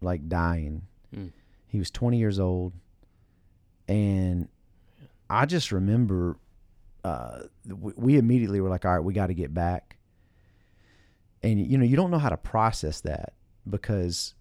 [0.00, 0.82] like dying.
[1.14, 1.32] Mm.
[1.66, 2.72] He was 20 years old,
[3.88, 4.48] and
[5.28, 6.38] I just remember
[7.04, 9.96] uh, we, we immediately were like, all right, we got to get back.
[11.42, 13.32] And you know, you don't know how to process that
[13.68, 14.34] because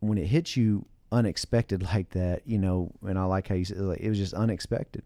[0.00, 3.78] when it hits you unexpected like that, you know, and I like how you said
[3.78, 5.02] like, it was just unexpected.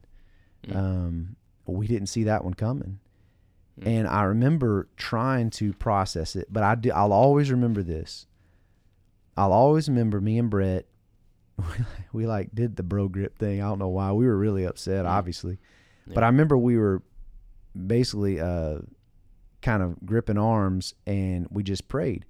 [0.66, 0.76] Mm.
[0.76, 2.98] Um, we didn't see that one coming.
[3.80, 8.26] And I remember trying to process it, but I do, I'll always remember this.
[9.36, 10.86] I'll always remember me and Brett.
[12.12, 13.62] We like did the bro grip thing.
[13.62, 14.10] I don't know why.
[14.12, 15.10] We were really upset, Mm.
[15.10, 15.58] obviously,
[16.06, 17.02] but I remember we were
[17.86, 18.78] basically uh,
[19.62, 22.24] kind of gripping arms, and we just prayed.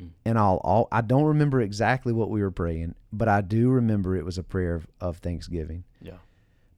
[0.00, 0.10] Mm.
[0.24, 4.16] And I'll, I'll I don't remember exactly what we were praying, but I do remember
[4.16, 6.18] it was a prayer of, of thanksgiving Yeah.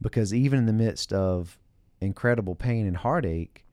[0.01, 1.59] because even in the midst of
[2.01, 3.65] incredible pain and heartache,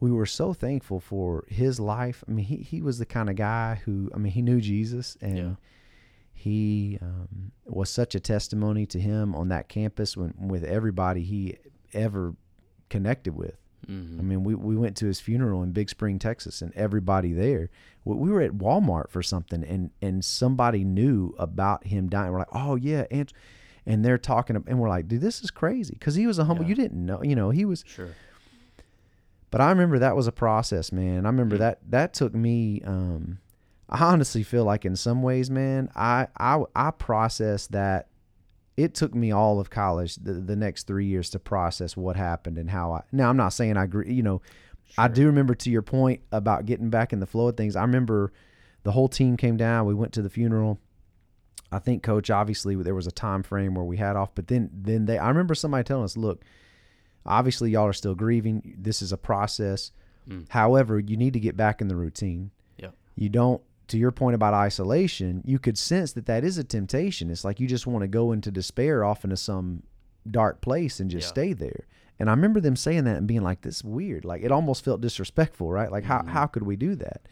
[0.00, 2.24] we were so thankful for his life.
[2.26, 5.16] I mean, he, he was the kind of guy who, I mean, he knew Jesus
[5.20, 5.54] and Yeah.
[6.32, 11.56] he um, was such a testimony to him on that campus when, with everybody he
[11.92, 12.34] ever
[12.88, 13.56] connected with.
[13.88, 14.20] Mm-hmm.
[14.20, 17.70] I mean, we, we went to his funeral in Big Spring, Texas, and everybody there.
[18.04, 22.32] We, we were at Walmart for something, and and somebody knew about him dying.
[22.32, 23.32] We're like, oh yeah, and
[23.86, 26.64] and they're talking, and we're like, dude, this is crazy because he was a humble.
[26.64, 26.70] Yeah.
[26.70, 27.84] You didn't know, you know, he was.
[27.86, 28.14] Sure.
[29.50, 31.26] But I remember that was a process, man.
[31.26, 32.82] I remember that that took me.
[32.84, 33.38] Um,
[33.88, 38.06] I honestly feel like in some ways, man, I I I processed that.
[38.82, 42.56] It took me all of college, the, the next three years, to process what happened
[42.56, 43.02] and how I.
[43.12, 44.12] Now I'm not saying I agree.
[44.12, 44.42] You know,
[44.96, 47.76] I do remember to your point about getting back in the flow of things.
[47.76, 48.32] I remember
[48.82, 49.86] the whole team came down.
[49.86, 50.78] We went to the funeral.
[51.70, 54.70] I think coach obviously there was a time frame where we had off, but then
[54.72, 56.42] then they I remember somebody telling us, look,
[57.26, 58.76] obviously y'all are still grieving.
[58.78, 59.92] This is a process.
[60.28, 60.46] Mm.
[60.48, 62.50] However, you need to get back in the routine.
[62.78, 62.94] Yep.
[63.14, 67.30] You don't to your point about isolation, you could sense that that is a temptation.
[67.30, 69.82] It's like you just want to go into despair off into some
[70.30, 71.30] dark place and just Yeah.
[71.30, 71.86] stay there.
[72.18, 74.84] And I remember them saying that and being like, "This is weird." Like it almost
[74.84, 75.90] felt disrespectful, right?
[75.90, 76.28] Like how Mhm.
[76.28, 77.22] how could we do that?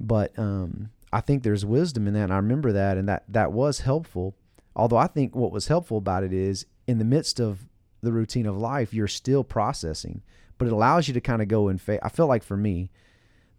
[0.00, 3.52] But um, I think there's wisdom in that, and I remember that, and that that
[3.52, 4.34] was helpful.
[4.76, 7.66] Although I think what was helpful about it is in the midst of
[8.00, 10.22] the routine of life, you're still processing,
[10.58, 12.00] but it allows you to kind of go in faith.
[12.02, 12.90] I feel like for me,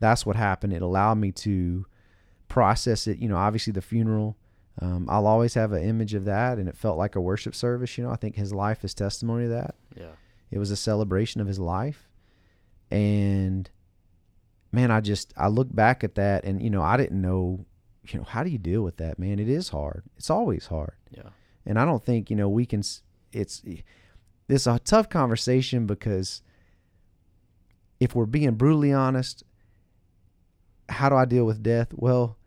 [0.05, 0.73] that's what happened.
[0.73, 1.85] It allowed me to
[2.47, 3.17] process it.
[3.17, 4.37] You know, obviously the funeral.
[4.81, 7.97] Um, I'll always have an image of that, and it felt like a worship service.
[7.97, 9.75] You know, I think his life is testimony to that.
[9.95, 10.11] Yeah.
[10.51, 12.07] It was a celebration of his life.
[12.91, 13.69] And
[14.71, 17.65] man, I just I look back at that and you know, I didn't know,
[18.07, 19.39] you know, how do you deal with that, man?
[19.39, 20.03] It is hard.
[20.17, 20.93] It's always hard.
[21.09, 21.29] Yeah.
[21.65, 22.83] And I don't think, you know, we can
[23.33, 23.63] it's
[24.47, 26.41] it's a tough conversation because
[27.99, 29.43] if we're being brutally honest,
[30.89, 31.89] how do I deal with death?
[31.93, 32.37] Well,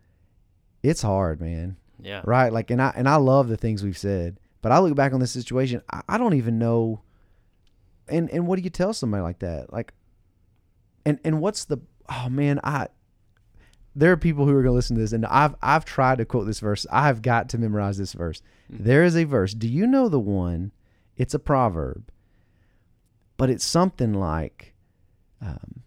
[0.83, 1.77] it's hard, man.
[2.01, 2.21] Yeah.
[2.25, 2.51] right?
[2.53, 5.19] Like and i and i love the things we've said but i look back on
[5.19, 7.01] this situation i, I don't even know
[8.07, 9.73] and and what do you tell somebody like that?
[9.73, 9.93] Like
[11.05, 12.87] and and what's the oh man i
[13.95, 16.25] there are people who are going to listen to this and i've i've tried to
[16.25, 16.85] quote this verse.
[16.89, 18.41] I've got to memorize this verse.
[18.69, 19.53] There is a verse.
[19.53, 20.71] Do you know the one?
[21.17, 22.09] It's a proverb
[23.35, 24.73] but it's something like
[25.41, 25.81] um,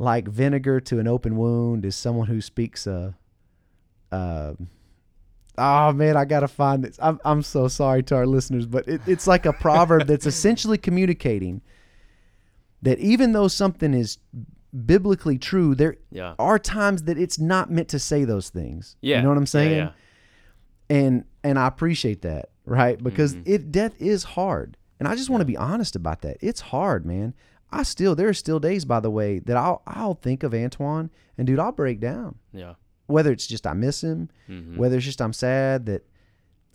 [0.00, 3.14] like vinegar to an open wound is someone who speaks a
[4.10, 4.68] um,
[5.58, 6.98] oh man, I gotta find this.
[7.00, 10.78] I'm I'm so sorry to our listeners, but it, it's like a proverb that's essentially
[10.78, 11.60] communicating
[12.82, 14.18] that even though something is
[14.86, 16.34] biblically true, there Yeah.
[16.38, 18.96] are times that it's not meant to say those things.
[19.02, 19.16] Yeah.
[19.18, 19.76] You know what I'm Yeah, saying?
[19.76, 19.90] yeah.
[20.88, 23.00] And and I appreciate that, right?
[23.02, 23.52] Because Mm-hmm.
[23.52, 24.76] it death is hard.
[24.98, 26.36] And I just want to be honest about that.
[26.40, 27.32] It's hard, man.
[27.72, 31.10] I still there are still days by the way that I'll I'll think of Antoine
[31.38, 32.36] and dude, I'll break down.
[32.52, 32.74] Yeah.
[33.06, 34.76] Whether it's just I miss him, Mhm.
[34.76, 36.06] whether it's just I'm sad that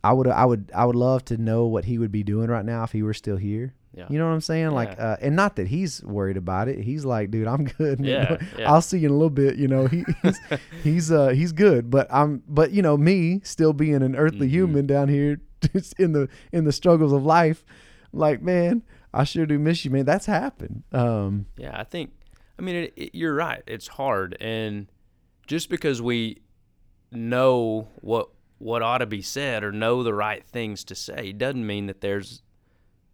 [0.03, 2.65] I would I would I would love to know what he would be doing right
[2.65, 3.73] now if he were still here.
[3.93, 4.07] Yeah.
[4.09, 4.71] You know what I'm saying?
[4.71, 5.11] Like, Yeah.
[5.11, 6.79] uh, and not that he's worried about it.
[6.81, 8.01] He's like, dude, I'm good.
[8.01, 8.69] Yeah, yeah.
[8.71, 9.55] I'll see you in a little bit.
[9.55, 10.39] You know, he, he's
[10.83, 11.89] he's uh he's good.
[11.89, 14.55] But I'm but you know me still being an earthly Mm-hmm.
[14.55, 15.39] human down here,
[15.73, 17.63] just in the in the struggles of life.
[18.11, 18.83] Like, man,
[19.15, 20.05] I sure do miss you, man.
[20.05, 20.83] That's happened.
[20.91, 22.11] Um, Yeah, I think.
[22.59, 23.63] I mean, it, it, you're right.
[23.67, 24.87] It's hard, and
[25.47, 26.41] just because we
[27.11, 31.65] know what what ought to be said or know the right things to say doesn't
[31.65, 32.41] mean that there's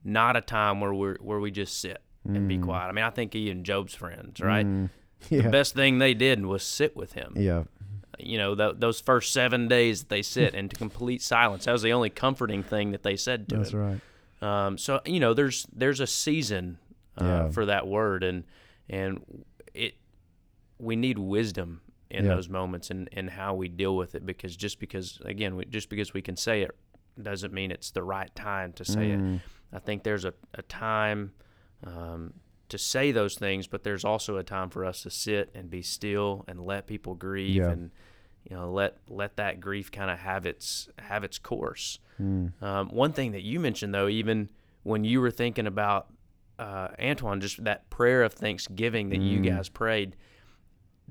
[0.03, 2.87] not a time where we where we just sit and be quiet.
[2.87, 4.63] I mean, I think even Job's friends, right?
[4.65, 4.89] Mm.
[5.31, 7.33] yeah, The best thing they did was sit with him.
[7.35, 7.63] yeah,
[8.19, 11.65] You know, th- those first seven days that they sit into complete silence.
[11.65, 13.79] That was the only comforting thing that they said to that's him.
[13.79, 14.01] That's right.
[14.41, 16.77] Um, so you know, there's there's a season
[17.19, 17.49] uh, Yeah.
[17.49, 18.43] for that word, and
[18.89, 19.23] and
[19.73, 19.95] it
[20.79, 22.35] we need wisdom in Yeah.
[22.35, 25.89] those moments and and how we deal with it because just because again we, just
[25.89, 26.71] because we can say it
[27.21, 29.35] doesn't mean it's the right time to say Mm.
[29.35, 29.41] it.
[29.73, 31.31] I think there's a, a time
[31.85, 32.33] um,
[32.69, 35.81] to say those things, but there's also a time for us to sit and be
[35.81, 37.69] still and let people grieve Yeah.
[37.71, 37.91] and
[38.49, 41.99] you know let let that grief kind of have its have its course.
[42.21, 42.61] Mm.
[42.61, 44.49] Um, one thing that you mentioned, though, even
[44.83, 46.07] when you were thinking about
[46.59, 50.15] uh, Antoine, just that prayer of thanksgiving that you guys prayed,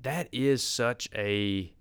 [0.03, 1.73] that is such a,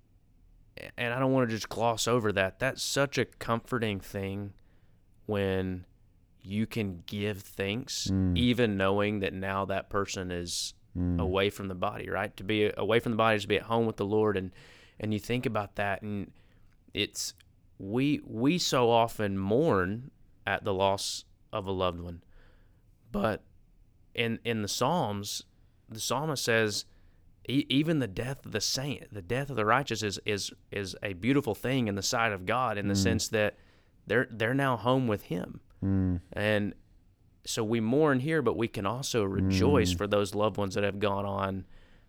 [0.98, 2.60] and I don't want to just gloss over that.
[2.60, 4.54] That's such a comforting thing
[5.28, 5.86] when
[6.42, 10.74] you can give thanks, even knowing that now that person is
[11.20, 12.36] away from the body, right?
[12.38, 14.52] To be away from the body is to be at home with the Lord, and
[15.00, 16.32] and you think about that, and
[16.94, 17.34] it's
[17.80, 20.12] we we so often mourn
[20.46, 22.22] at the loss of a loved one,
[23.12, 23.42] but
[24.14, 25.44] in in the Psalms,
[25.88, 26.86] the psalmist says,
[27.48, 30.96] e- even the death of the saint, the death of the righteous, is is is
[31.02, 33.56] a beautiful thing in the sight of God, in the sense that
[34.08, 36.20] they're they're now home with Him, Mm.
[36.34, 36.74] and
[37.46, 41.00] so we mourn here, but we can also rejoice for those loved ones that have
[41.00, 41.66] gone on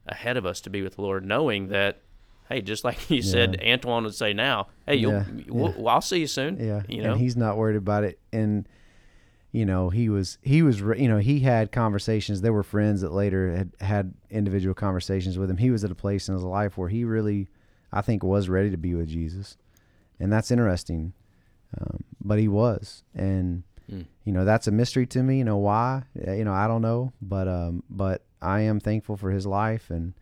[0.07, 2.03] ahead of us to be with the Lord, knowing that.
[2.51, 4.67] Hey, just like you said, Antoine would say now.
[4.87, 6.59] Hey, you'll, Yeah, we'll, well, I'll see you soon.
[6.59, 7.13] Yeah, you know.
[7.13, 8.19] and he's not worried about it.
[8.33, 8.69] And
[9.53, 12.41] you know, he was he was you know he had conversations.
[12.41, 15.57] There were friends that later had had individual conversations with him.
[15.57, 17.49] He was at a place in his life where he really,
[17.93, 19.57] I think, was ready to be with Jesus,
[20.21, 21.13] and that's interesting.
[21.81, 24.07] Um, but he was, and Mm.
[24.25, 25.39] you know that's a mystery to me.
[25.39, 26.05] You know why?
[26.15, 30.15] You know I don't know, but um, but I am thankful for his life and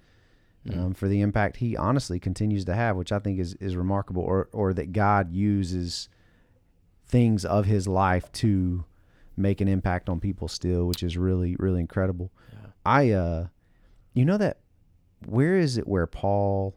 [0.68, 0.78] Mm.
[0.78, 4.22] um, for the impact he honestly continues to have, which I think is is remarkable,
[4.22, 6.08] or or that God uses
[7.06, 8.84] things of his life to
[9.36, 12.30] make an impact on people still, which is really really incredible.
[12.52, 12.58] Yeah.
[12.84, 13.46] I uh,
[14.14, 14.58] you know that
[15.26, 16.74] where is it where Paul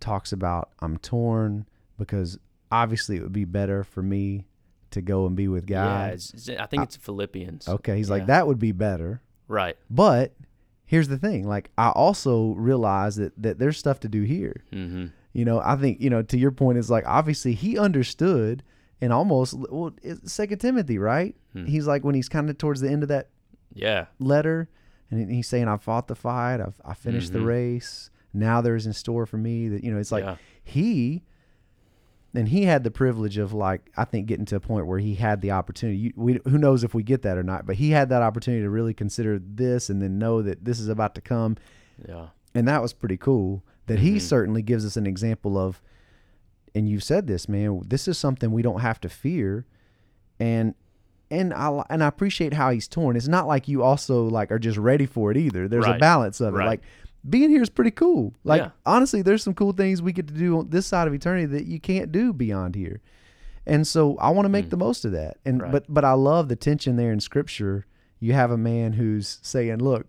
[0.00, 1.66] talks about I'm torn
[1.98, 2.38] because
[2.70, 4.44] obviously it would be better for me
[4.90, 6.12] to go and be with yeah, God.
[6.14, 7.68] it's- I think it's Philippians.
[7.68, 8.14] okay, he's Yeah.
[8.16, 9.20] like that would be better.
[9.48, 9.76] Right.
[9.90, 10.32] But
[10.86, 14.64] here's the thing, like I also realize that that there's stuff to do here.
[14.72, 15.06] Mm-hmm.
[15.32, 18.62] You know, I think you know to your point is like obviously he understood
[19.00, 21.34] and almost well, it's Second Timothy, right?
[21.52, 21.66] Hmm.
[21.66, 23.28] He's like when he's kind of towards the end of that
[23.74, 24.06] Yeah.
[24.18, 24.70] letter,
[25.10, 27.46] and he's saying, "I fought the fight, I've I finished the Mhm.
[27.46, 28.10] race.
[28.32, 30.36] Now there's in store for me." That you know, it's like Yeah.
[30.64, 31.24] he,
[32.36, 35.14] and he had the privilege of like I think getting to a point where he
[35.16, 35.98] had the opportunity.
[35.98, 38.62] You, we who knows if we get that or not, but he had that opportunity
[38.62, 41.56] to really consider this and then know that this is about to come
[42.08, 42.26] Yeah.
[42.54, 44.20] and that was pretty cool that he Mhm.
[44.20, 45.80] certainly gives us an example of
[46.74, 49.64] and you've said this man this is something we don't have to fear
[50.38, 50.74] and
[51.30, 54.58] and I and I appreciate how he's torn it's not like you also like are
[54.58, 56.66] just ready for it either there's a balance of it Right.
[56.66, 56.80] like
[57.28, 58.70] being here is pretty cool like Yeah.
[58.84, 61.66] honestly there's some cool things we get to do on this side of eternity that
[61.66, 63.00] you can't do beyond here
[63.66, 65.62] and so I want to make the most of that and Mm.
[65.64, 65.72] Right.
[65.72, 67.86] but but I love the tension there in scripture
[68.20, 70.06] you have a man who's saying look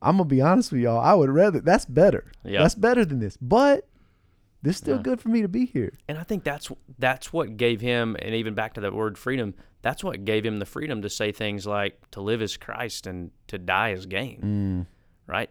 [0.00, 1.00] I'm gonna be honest with y'all.
[1.00, 2.30] I would rather that's better.
[2.44, 2.62] Yeah.
[2.62, 3.36] That's better than this.
[3.36, 3.88] But
[4.62, 5.02] this is still Yeah.
[5.02, 5.92] good for me to be here.
[6.08, 6.70] And I think that's
[7.00, 10.60] that's what gave him, and even back to that word freedom, that's what gave him
[10.60, 14.86] the freedom to say things like, "To live is Christ, and to die is gain."
[15.26, 15.50] Right?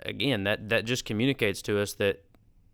[0.00, 2.24] Again, that that just communicates to us that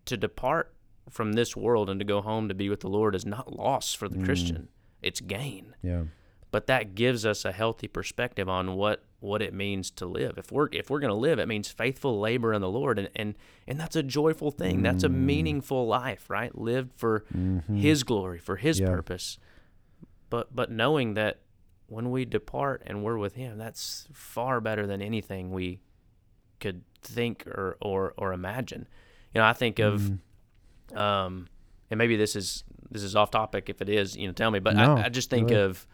[0.07, 0.75] to depart
[1.11, 3.95] from this world and to go home to be with the Lord is not loss
[3.95, 4.69] for the Christian;
[5.03, 5.75] it's gain.
[5.83, 6.05] Yeah.
[6.51, 10.37] but that gives us a healthy perspective on what what it means to live.
[10.37, 13.09] If we're if we're going to live, it means faithful labor in the Lord, and
[13.17, 13.35] and
[13.69, 14.83] and that's a joyful thing.
[14.83, 15.15] That's a Mm.
[15.15, 16.57] meaningful life, right?
[16.59, 17.25] Lived for
[17.73, 18.87] His glory, for His Mm-hmm.
[18.91, 18.97] Yeah.
[18.97, 19.39] purpose.
[20.31, 21.39] But but knowing that
[21.87, 25.81] when we depart and we're with Him, that's far better than anything we
[26.63, 28.87] could think or or or imagine.
[29.35, 30.97] You know, I think of, Mm-hmm.
[30.99, 31.49] um,
[31.91, 33.69] and maybe this is this is off topic.
[33.69, 34.59] If it is, you know, tell me.
[34.61, 35.63] But No, I, I just think ahead.
[35.63, 35.87] of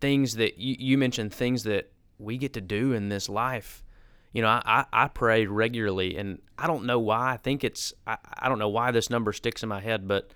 [0.00, 3.84] things that you, you mentioned things that we get to do in this life.
[4.32, 4.62] You know, I,
[4.92, 7.32] I, I pray regularly, and I don't know why.
[7.32, 10.30] I think it's I, I don't know why this number sticks in my head, but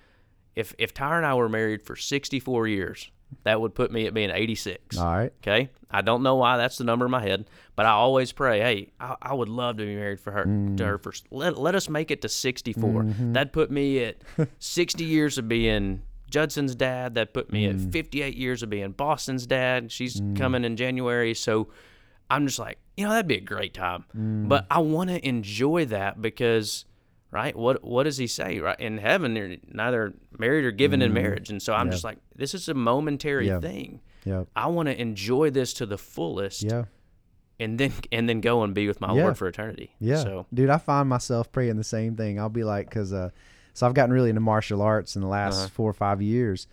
[0.57, 3.11] if if Tyra and I were married for 64 years,
[3.45, 4.99] that would put me at being 86.
[4.99, 5.33] All right.
[5.43, 8.61] Okay, I don't know why that's the number in my head, but I always pray,
[8.61, 10.77] hey, I, I would love to be married for her Mm.
[10.79, 13.03] to her for let let us make it to 64.
[13.03, 13.33] Mm-hmm.
[13.33, 14.17] That'd put me at
[14.59, 17.15] 60 years of being Judson's dad.
[17.15, 17.87] That put me Mm.
[17.87, 19.93] at 58 years of being Boston's dad.
[19.93, 21.69] She's coming in January, so
[22.31, 24.05] I'm just like, you know, that'd be a great time.
[24.17, 24.49] Mm.
[24.49, 26.85] But I want to enjoy that because.
[27.33, 27.57] Right?
[27.57, 28.61] What what does he say?
[28.61, 28.79] Right?
[28.79, 31.49] In heaven, they're neither married or given in marriage.
[31.51, 33.49] And so I'm just like, this is a momentary Mm.
[33.49, 33.61] Yeah.
[33.61, 34.01] thing.
[34.25, 34.45] Yeah.
[34.55, 36.85] I want to enjoy this to the fullest, Yeah.
[37.59, 39.23] and then and then go and be with my Yeah.
[39.23, 39.95] Lord for eternity.
[39.99, 42.39] Yeah, So dude, I find myself praying the same thing.
[42.39, 43.31] I'll be like, because uh,
[43.73, 45.69] so I've gotten really into martial arts in the last Uh-huh.
[45.73, 46.67] four or five years,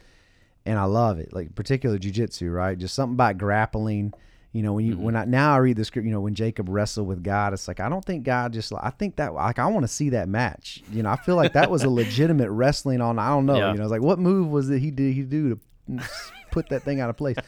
[0.65, 1.31] and I love it.
[1.31, 2.77] Like particularly jujitsu, right?
[2.77, 4.13] Just something about grappling.
[4.51, 5.03] You know, when you Mm-hmm.
[5.03, 7.67] when I now I read the script, you know, when Jacob wrestled with God, it's
[7.67, 8.73] like I don't think God just.
[8.73, 10.81] I think that like I want to see that match.
[10.91, 13.19] You know, I feel like that was a legitimate wrestling on.
[13.19, 13.57] I don't know.
[13.57, 13.71] Yeah.
[13.71, 16.03] You know, it's like what move was it he did he do to
[16.51, 17.37] put that thing out of place?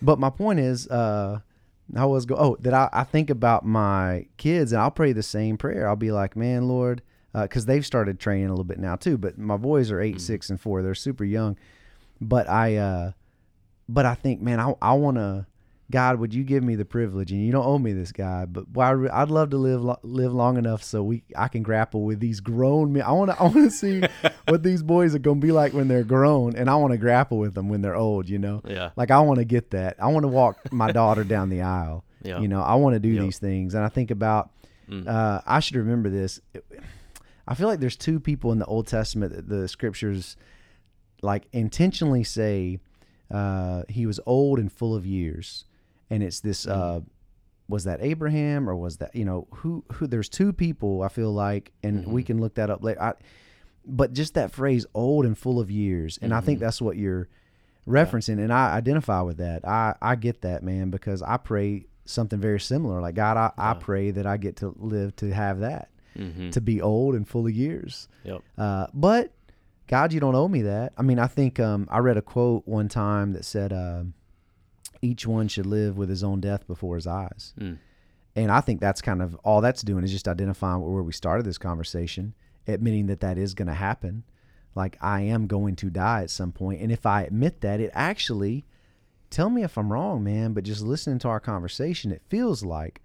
[0.00, 1.40] But my point is, uh,
[1.96, 2.36] I was go.
[2.38, 5.88] Oh, that I, I think about my kids, and I'll pray the same prayer.
[5.88, 7.02] I'll be like, man, Lord,
[7.34, 9.18] because they've started training a little bit now too.
[9.18, 10.82] But my boys are 8 six, and four.
[10.82, 11.58] They're super young.
[12.20, 13.12] But I, uh,
[13.88, 15.46] but I think, man, I, I want to.
[15.90, 17.32] God, would you give me the privilege?
[17.32, 20.34] And you don't owe me this, God, but boy, re- I'd love to live live
[20.34, 23.02] long enough so we I can grapple with these grown men.
[23.02, 24.02] I want to I want to see
[24.48, 26.98] what these boys are going to be like when they're grown, and I want to
[26.98, 28.28] grapple with them when they're old.
[28.28, 29.96] You know, yeah, like I want to get that.
[29.98, 32.04] I want to walk my daughter down the aisle.
[32.22, 32.40] Yeah.
[32.40, 33.24] You know, I want to do Yep.
[33.24, 34.50] these things, and I think about.
[34.90, 35.06] Mm.
[35.06, 36.40] Uh, I should remember this.
[37.46, 40.36] I feel like there's two people in the Old Testament that the scriptures
[41.22, 42.78] like intentionally say
[43.30, 45.64] uh, he was old and full of years,
[46.10, 46.66] and it's this.
[46.66, 47.00] Uh,
[47.68, 50.06] was that Abraham or was that you know who who?
[50.06, 53.02] There's two people I feel like, and we can look that up later.
[53.02, 53.14] I,
[53.88, 57.26] but just that phrase old and full of years and i think that's what you're
[57.88, 62.38] referencing and i identify with that i i get that man because i pray something
[62.38, 65.90] very similar like god i, I pray that i get to live to have that
[66.16, 66.50] mm-hmm.
[66.50, 69.32] to be old and full of years yep, uh, but
[69.86, 72.66] god you don't owe me that i mean i think um, i read a quote
[72.66, 74.02] one time that said uh,
[75.02, 77.78] each one should live with his own death before his eyes Mm.
[78.36, 81.44] and I think that's kind of all that's doing is just identifying where we started
[81.46, 82.34] this conversation,
[82.66, 84.24] admitting that that is going to happen.
[84.74, 87.90] Like I am going to die at some point, and if I admit that, it
[87.94, 88.64] actually
[89.30, 90.52] tell me if I'm wrong, man.
[90.52, 93.00] But just listening to our conversation, it feels like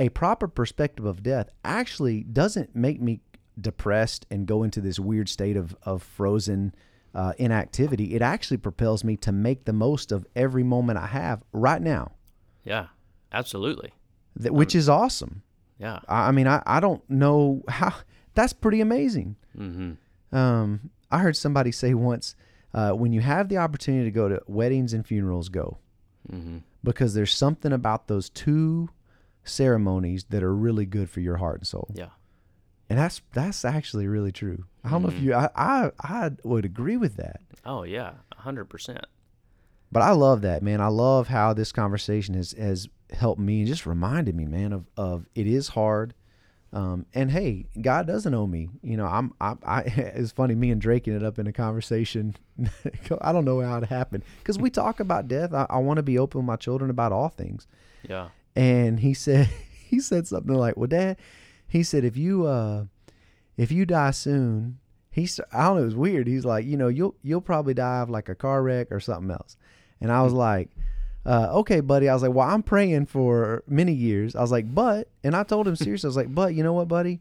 [0.00, 3.20] a proper perspective of death actually doesn't make me
[3.60, 6.74] depressed and go into this weird state of of frozen
[7.14, 8.14] uh, inactivity.
[8.14, 12.12] It actually propels me to make the most of every moment I have right now,
[12.64, 12.86] yeah,
[13.32, 13.92] absolutely,
[14.36, 15.42] that, which is awesome.
[15.78, 17.94] yeah, I I mean, I, I don't know how.
[18.34, 19.36] That's pretty amazing.
[19.58, 20.36] mm-hmm.
[20.36, 22.36] Um, I heard somebody say once,
[22.72, 25.78] uh, when you have the opportunity to go to weddings and funerals, go
[26.30, 26.58] Mm-hmm.
[26.84, 28.90] because there's something about those two
[29.42, 31.88] ceremonies that are really good for your heart and soul.
[31.94, 32.10] yeah,
[32.90, 34.64] And that's that's actually really true.
[34.84, 37.40] I don't know if you, I, I I would agree with that.
[37.64, 39.06] oh yeah, a hundred percent,
[39.92, 40.80] But I love that, man.
[40.80, 44.86] I love how this conversation has has helped me and just reminded me, man, of
[44.96, 46.14] of it is hard.
[46.72, 48.70] Um, and hey, God doesn't owe me.
[48.82, 52.34] You know, I'm I, I it's funny me and Drake ended up in a conversation.
[53.20, 55.52] I don't know how it happened because we talk about death.
[55.54, 57.66] I, I want to be open with my children about all things.
[58.08, 59.46] yeah, And he said
[59.84, 61.16] he said something like, "Well, Dad,"
[61.70, 62.84] he said, "if you uh
[63.56, 64.78] if you die soon."
[65.12, 65.82] He's I don't know.
[65.82, 66.28] It was weird.
[66.28, 69.30] He's like, you know, you'll you'll probably die of like a car wreck or something
[69.32, 69.56] else.
[70.00, 70.70] And I was like,
[71.26, 72.08] uh, okay, buddy.
[72.08, 74.34] I was like, well, I'm praying for many years.
[74.34, 76.72] I was like, but, and I told him seriously, I was like, but you know
[76.72, 77.20] what, buddy?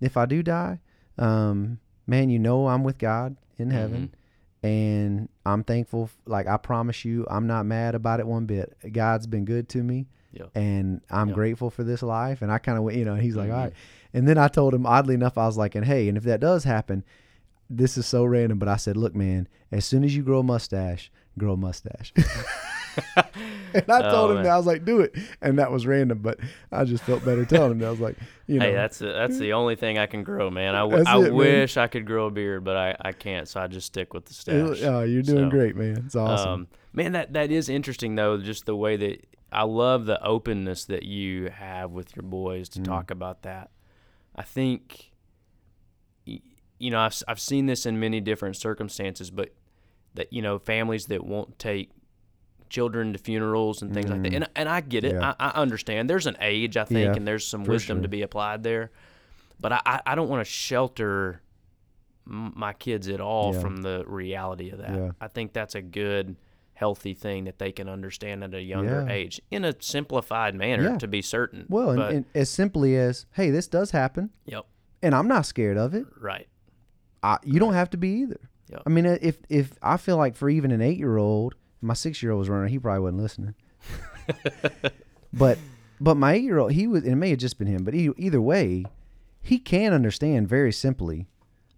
[0.00, 0.80] If I do die,
[1.18, 4.14] um, man, you know I'm with God in heaven,
[4.62, 6.10] and I'm thankful.
[6.26, 8.76] Like I promise you, I'm not mad about it one bit.
[8.92, 11.34] God's been good to me, yeah, and I'm Yeah.
[11.34, 12.42] grateful for this life.
[12.42, 13.54] And I kind of went, you know, he's like, Mhm.
[13.54, 13.72] all right.
[14.14, 16.40] And then I told him, oddly enough, I was like, and hey, and if that
[16.40, 17.04] does happen,
[17.68, 20.42] this is so random, but I said, look, man, as soon as you grow a
[20.42, 22.12] mustache, grow a mustache.
[23.16, 24.44] and I Oh, told him man.
[24.44, 26.40] that I was like, do it, and that was random, but
[26.72, 27.86] I just felt better telling him that.
[27.86, 28.16] I was like,
[28.48, 30.74] you know, Hey, that's that's the only thing I can grow, man.
[30.74, 31.32] I, w- I man.
[31.34, 34.24] wish I could grow a beard, but I, I can't, so I just stick with
[34.26, 34.82] the stash.
[34.82, 36.02] oh, you're doing So, great, man.
[36.06, 36.50] It's awesome.
[36.52, 38.38] Um, man, that that is interesting though.
[38.38, 42.72] Just the way that I love the openness that you have with your boys Mm.
[42.74, 43.70] to talk about that.
[44.36, 45.10] I think,
[46.24, 49.52] you know, I've I've seen this in many different circumstances, but
[50.14, 51.90] that you know, families that won't take
[52.68, 54.32] children to funerals and things like that.
[54.34, 55.14] And and I get it.
[55.14, 55.20] Mm.
[55.20, 55.34] Yeah.
[55.40, 56.08] I, I understand.
[56.08, 58.02] There's an age, I think, Yeah, and there's some wisdom sure.
[58.02, 58.90] to be applied there.
[59.58, 61.42] But I, I, don't want to shelter
[62.24, 63.60] my kids at all Yeah.
[63.60, 65.14] from the reality of that.
[65.20, 66.36] I think that's a good,
[66.80, 69.12] healthy thing that they can understand at a younger Yeah.
[69.14, 70.98] age in a simplified manner, Yeah.
[70.98, 71.66] to be certain.
[71.68, 74.64] well, and, and as simply as, hey, this does happen, yep,
[75.02, 76.06] and I'm not scared of it.
[76.18, 76.48] right,
[77.22, 78.40] I, you don't have to be either.
[78.70, 78.82] Yep.
[78.86, 81.94] I mean, uh, if if I feel like for even an eight year old, my
[81.94, 83.54] six year old was running, he probably wasn't listening.
[85.32, 85.58] but
[86.00, 87.04] but my eight year old, he was.
[87.04, 88.84] It may have just been him, but e- either way,
[89.42, 91.26] he can understand very simply.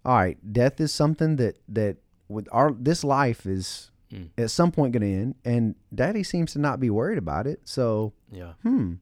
[0.05, 1.97] All right, death is something that that
[2.27, 4.29] with our this life is Mm.
[4.37, 7.61] at some point going to end, and Daddy seems to not be worried about it.
[7.65, 8.93] So yeah, hmm,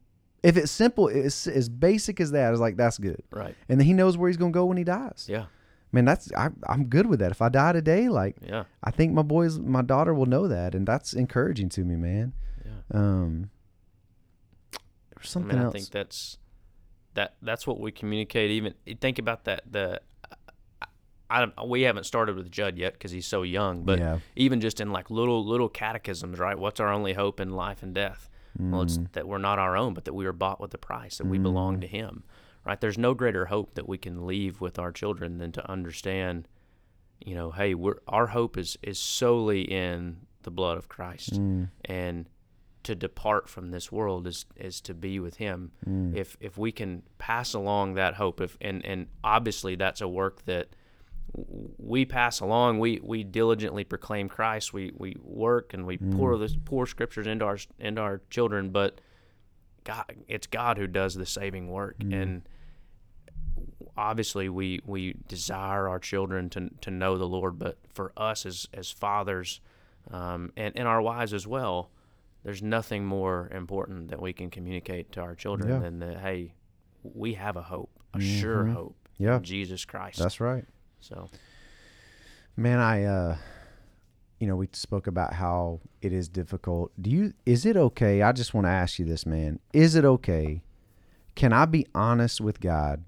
[0.42, 3.86] if it's simple, it's as basic as that, it's like that's good, right, and then
[3.86, 5.46] he knows where he's going to go when he dies yeah,
[5.92, 9.12] man that's I, i'm good with that if i die today like yeah, i think
[9.12, 12.32] my boys my daughter will know that and that's encouraging to me man
[12.64, 12.98] yeah.
[12.98, 13.50] um
[15.22, 16.38] there's I something mean, I think that's
[17.14, 18.50] that that's what we communicate.
[18.50, 19.64] Even think about that.
[19.70, 20.00] The
[21.36, 24.18] I, don't- we haven't started with Judd yet because he's so young, but Yeah.
[24.36, 26.58] even just in like little little catechisms, right?
[26.58, 28.28] What's our only hope in life and death?
[28.58, 29.12] Well, it's Mm.
[29.12, 31.38] that we're not our own, but that we were bought with a price, that we
[31.38, 32.22] belong to Him,
[32.66, 32.78] right?
[32.78, 36.46] There's no greater hope that we can leave with our children than to understand,
[37.24, 41.70] you know, hey, we're our hope is is solely in the blood of Christ, Mm.
[41.86, 42.28] and
[42.82, 45.72] to depart from this world is is to be with Him.
[45.88, 46.14] Mm.
[46.14, 50.44] If if we can pass along that hope, if and and obviously that's a work
[50.44, 50.74] that
[51.34, 52.78] we pass along.
[52.78, 54.72] We we diligently proclaim Christ.
[54.72, 56.40] We we work and we pour mm.
[56.40, 59.00] this pour scriptures into our into our children, but
[59.84, 62.14] God, it's God who does the saving work, mm.
[62.14, 62.48] and
[63.96, 67.58] obviously we we desire our children to to know the Lord.
[67.58, 69.60] But for us as as fathers,
[70.10, 71.90] um, and and our wives as well,
[72.44, 75.78] there's nothing more important that we can communicate to our children Yeah.
[75.78, 76.18] than that.
[76.18, 76.52] Hey,
[77.02, 78.40] we have a hope, a mm-hmm.
[78.40, 79.38] sure hope, Yeah.
[79.38, 80.18] in Jesus Christ.
[80.18, 80.66] that's right
[81.02, 81.28] so.
[82.56, 83.36] Man i uh
[84.38, 86.92] you know we spoke about how it is difficult.
[87.00, 88.22] Do you is it okay?
[88.22, 89.60] I just want to ask you this man.
[89.72, 90.62] Is it okay?
[91.34, 93.04] Can i be honest with god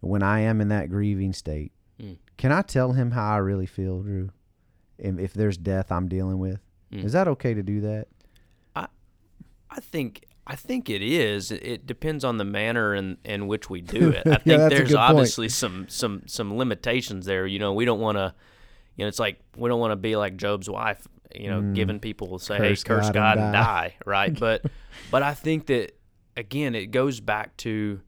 [0.00, 1.72] when i am in that grieving state?
[2.00, 2.16] Mm.
[2.36, 4.30] can i tell him how i really feel drew?
[4.98, 6.60] If, if there's death i'm dealing with?
[6.92, 7.04] Mm.
[7.04, 8.06] is that okay to do that?
[8.76, 8.86] I,
[9.70, 11.50] I think I think it is.
[11.52, 14.22] It- depends on the manner in, in which we do it.
[14.26, 15.10] I think a there's good point.
[15.10, 17.46] obviously some some some limitations there.
[17.46, 18.34] You know, we don't want to.
[18.96, 21.06] You know, it's like we don't want to be like Job's wife.
[21.34, 22.58] You know, giving people say, Mm.
[22.68, 24.38] Curse "Hey, curse God God, and and die." die," right?
[24.40, 24.64] But
[25.10, 25.92] but I think that
[26.36, 28.00] again, it goes back to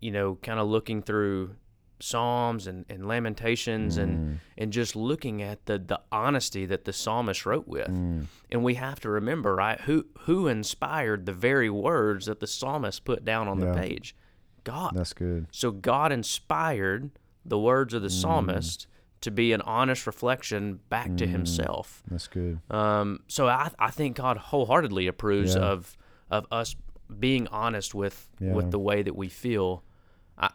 [0.00, 1.54] you know, kind of looking through
[2.02, 4.02] Psalms and, and Lamentations Mm.
[4.02, 7.88] and and just looking at the the honesty that the psalmist wrote with.
[7.88, 8.26] Mm.
[8.50, 13.04] And we have to remember, right, who who inspired the very words that the psalmist
[13.04, 13.72] put down on Yeah.
[13.72, 14.16] the page?
[14.64, 14.92] God.
[14.94, 17.10] that's good So God inspired
[17.44, 18.20] the words of the Mm.
[18.20, 18.86] psalmist
[19.22, 22.02] to be an honest reflection back to himself.
[22.10, 25.62] that's good Um, so I, I think God wholeheartedly approves Yeah.
[25.62, 25.96] of
[26.30, 26.74] of us
[27.18, 28.52] being honest with Yeah.
[28.54, 29.84] with the way that we feel.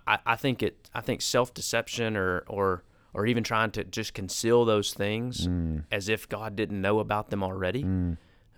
[0.06, 2.84] I, I, think it I think self deception or or
[3.14, 5.84] or even trying to just conceal those things Mm.
[5.92, 7.84] as if God didn't know about them already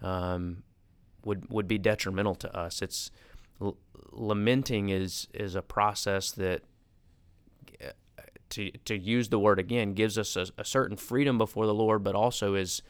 [0.01, 0.63] um,
[1.23, 2.81] would would be detrimental to us.
[2.81, 3.11] It's
[3.61, 3.77] l-
[4.11, 6.63] lamenting is is a process that
[7.83, 7.91] uh,
[8.49, 12.03] to to use the word again gives us a, a certain freedom before the Lord,
[12.03, 12.81] but also is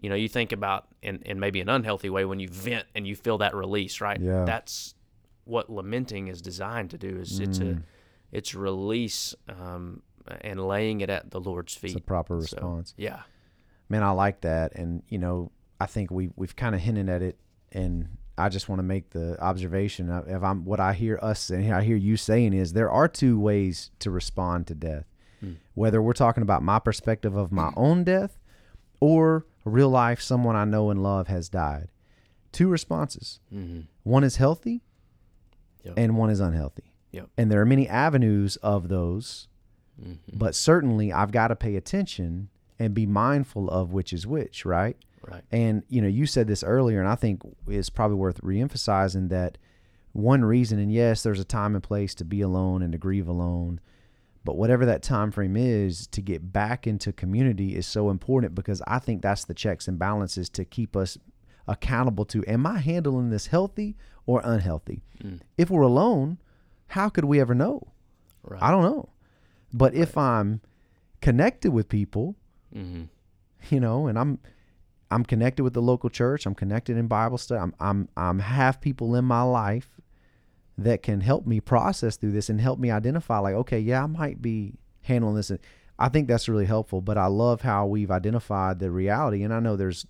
[0.00, 3.06] you know you think about in, in maybe an unhealthy way when you vent and
[3.06, 4.20] you feel that release, right?
[4.20, 4.44] Yeah.
[4.44, 4.94] That's
[5.48, 7.18] what lamenting is designed to do.
[7.18, 7.82] Is it's a Mm.
[8.32, 10.02] it's release um,
[10.42, 11.92] and laying it at the Lord's feet.
[11.92, 13.22] it's a proper So, response yeah.
[13.88, 17.22] man i like that and you know i think we we've kind of hinted at
[17.22, 17.38] it
[17.72, 21.48] and i just want to make the observation of if i'm what i hear us
[21.48, 25.06] and i hear you saying is there are two ways to respond to death
[25.74, 28.38] whether we're talking about my perspective of my own death
[29.00, 31.88] or real life someone i know and love has died
[32.52, 34.82] two responses hmm one is healthy
[35.84, 35.94] Yep.
[35.96, 37.28] and one is unhealthy Yep.
[37.38, 39.48] and there are many avenues of those
[40.02, 40.38] Mm-hmm.
[40.38, 42.48] But certainly, I've got to pay attention
[42.78, 44.96] and be mindful of which is which, right?
[45.22, 45.42] Right.
[45.50, 49.58] And you know, you said this earlier, and I think it's probably worth reemphasizing that
[50.12, 50.78] one reason.
[50.78, 53.80] And yes, there's a time and place to be alone and to grieve alone,
[54.44, 58.80] but whatever that time frame is, to get back into community is so important because
[58.86, 61.18] I think that's the checks and balances to keep us
[61.66, 62.44] accountable to.
[62.46, 63.96] Am I handling this healthy
[64.28, 65.02] or unhealthy?
[65.24, 65.40] Mm.
[65.56, 66.36] If we're alone,
[66.88, 67.88] how could we ever know?
[68.42, 68.62] Right.
[68.62, 69.08] I don't know.
[69.72, 70.60] But if I'm
[71.22, 72.36] connected with people,
[72.72, 73.04] mm-hmm.
[73.70, 74.38] you know, and I'm
[75.10, 77.60] I'm connected with the local church, I'm connected in Bible study.
[77.60, 79.88] I'm I'm I'm have people in my life
[80.76, 84.06] that can help me process through this and help me identify like, okay, yeah, I
[84.06, 85.48] might be handling this.
[85.48, 85.58] And
[85.98, 87.00] I think that's really helpful.
[87.00, 89.42] But I love how we've identified the reality.
[89.42, 90.06] And I know there's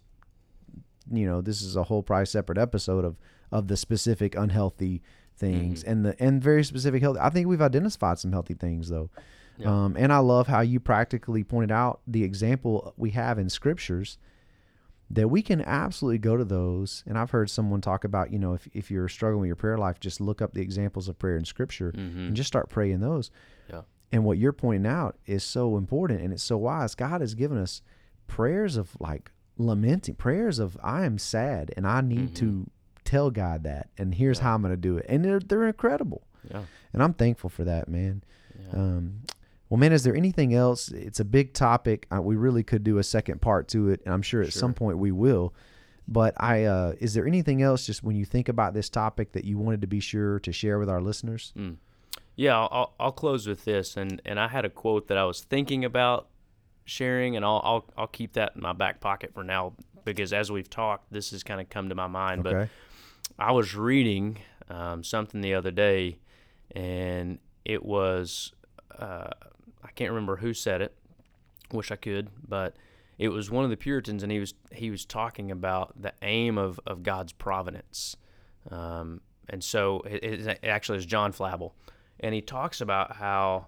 [1.11, 3.16] you know, this is a whole probably separate episode of
[3.53, 5.03] of the specific unhealthy
[5.36, 7.16] things and the and very specific health.
[7.20, 9.11] I think we've identified some healthy things though.
[9.57, 9.68] Yeah.
[9.84, 14.18] Um, and I love how you practically pointed out the example we have in scriptures
[15.11, 17.03] that we can absolutely go to those.
[17.07, 19.78] And I've heard someone talk about, you know, if, if you're struggling with your prayer
[19.78, 22.28] life, just look up the examples of prayer in scripture Mhm.
[22.28, 23.30] and just start praying those.
[23.70, 23.82] Yeah.
[24.12, 26.94] And what you're pointing out is so important and it's so wise.
[26.94, 27.80] God has given us
[28.26, 32.70] prayers of like lamenting, prayers of I am sad and I need to
[33.09, 33.88] tell God that.
[33.96, 35.06] And here's how I'm going to do it.
[35.09, 36.22] And they're, they're incredible.
[36.50, 36.62] Yeah.
[36.92, 38.22] And I'm thankful for that, man.
[38.59, 38.78] Yeah.
[38.78, 39.22] Um,
[39.68, 40.88] well, man, is there anything else?
[40.90, 42.06] It's a big topic.
[42.14, 44.72] Uh, we really could do a second part to it, and I'm sure at some
[44.74, 45.54] point we will.
[46.06, 49.44] But I, uh, is there anything else, just when you think about this topic, that
[49.44, 51.52] you wanted to be sure to share with our listeners?
[51.56, 51.76] Mm.
[52.34, 55.24] Yeah, I'll, I'll, I'll close with this, and, and I had a quote that I
[55.24, 56.28] was thinking about
[56.86, 60.50] sharing, and I'll I'll, I'll keep that in my back pocket for now because as
[60.50, 62.42] we've talked, this has kind of come to my mind.
[62.42, 62.70] But Okay.
[63.39, 66.18] I was reading um, something the other day,
[66.74, 68.53] and it was
[68.99, 69.30] uh,
[69.82, 70.97] I can't remember who said it.
[71.72, 72.76] Wish I could, but
[73.18, 76.59] it was one of the Puritans, and he was he was talking about the aim
[76.59, 78.16] of, of God's providence,
[78.70, 81.74] um, and so it, it actually is John Flavel,
[82.20, 83.66] and he talks about how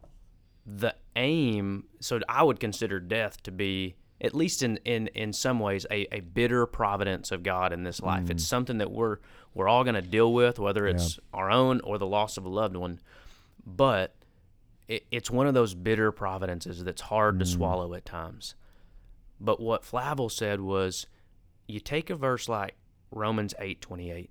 [0.66, 1.84] the aim.
[2.00, 6.06] So I would consider death to be at least in, in, in some ways a,
[6.14, 8.30] a bitter providence of God in this life.
[8.30, 8.48] It's mm.
[8.48, 9.18] something that we're
[9.54, 12.48] we're all going to deal with, whether it's our own or the loss of a
[12.48, 13.00] loved one.
[13.66, 14.14] But
[14.86, 17.48] it, it's one of those bitter providences that's hard to mm.
[17.48, 18.54] swallow at times.
[19.40, 21.06] But what Flavel said was,
[21.66, 22.74] you take a verse like
[23.10, 24.30] Romans eight twenty eight,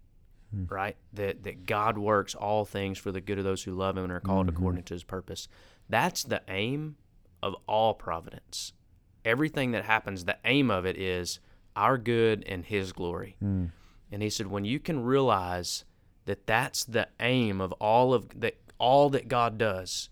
[0.54, 0.66] hmm.
[0.68, 0.96] right?
[1.14, 4.14] That that God works all things for the good of those who love Him and
[4.14, 4.56] are called mm-hmm.
[4.56, 5.48] according to His purpose.
[5.90, 6.98] That's the aim
[7.42, 8.74] of all providence.
[9.30, 11.40] Everything that happens, the aim of it is
[11.76, 13.36] our good and His glory.
[13.40, 13.66] Hmm.
[14.12, 15.86] And he said, when you can realize
[16.26, 20.10] that that's the aim of all of that, all that God does,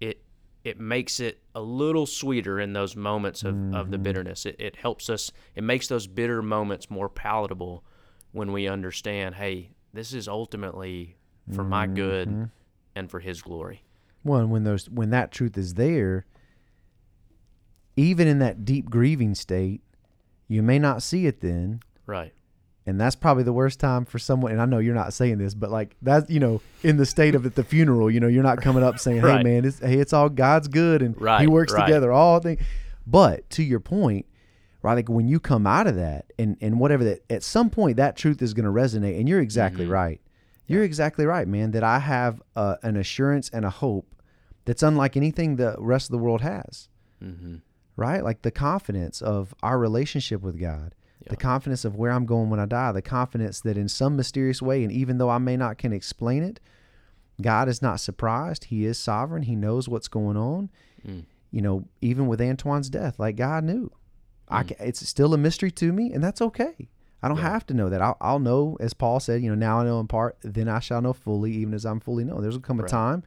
[0.00, 0.22] it
[0.64, 4.02] it makes it a little sweeter in those moments of, of the mm-hmm.
[4.02, 4.44] bitterness.
[4.44, 5.32] It, it helps us.
[5.54, 7.84] It makes those bitter moments more palatable
[8.32, 11.16] when we understand, hey, this is ultimately
[11.54, 12.44] for my good mm-hmm.
[12.94, 13.82] and for His glory.
[14.24, 16.26] Well, and when those when that truth is there,
[17.96, 19.80] even in that deep grieving state,
[20.48, 22.32] you may not see it then, Right.
[22.86, 24.52] and that's probably the worst time for someone.
[24.52, 27.34] And I know you're not saying this, but like that's you know in the state
[27.34, 29.44] of at the funeral, you know, you're not coming up saying, "Hey, Right.
[29.44, 31.86] man, it's, hey, it's all God's good and He works right.
[31.86, 32.60] together, all things."
[33.06, 34.26] But to your point,
[34.82, 34.94] right?
[34.94, 38.16] Like when you come out of that, and and whatever that, at some point that
[38.16, 39.92] truth is going to resonate, and you're exactly Mm-hmm.
[39.92, 40.20] right.
[40.66, 41.72] You're exactly right, man.
[41.72, 44.14] That I have uh, an assurance and a hope
[44.64, 46.88] that's unlike anything the rest of the world has
[47.22, 47.56] Mm-hmm.
[47.96, 48.22] Right?
[48.24, 50.94] Like the confidence of our relationship with God,
[51.28, 54.60] the confidence of where I'm going when I die, the confidence that in some mysterious
[54.60, 56.58] way, and even though I may not can explain it,
[57.40, 58.64] God is not surprised.
[58.64, 59.42] He is sovereign.
[59.44, 60.70] He knows what's going on.
[61.06, 61.24] Mm.
[61.50, 63.90] You know, even with Antoine's death, like God knew.
[64.48, 66.88] I it's still a mystery to me, and that's okay.
[67.22, 67.42] I don't Mm.
[67.42, 67.50] Yeah.
[67.52, 68.02] have to know that.
[68.02, 70.80] I'll, I'll know, as Paul said, you know, now I know in part, then I
[70.80, 72.42] shall know fully, even as I'm fully known.
[72.42, 73.22] There's going to come a time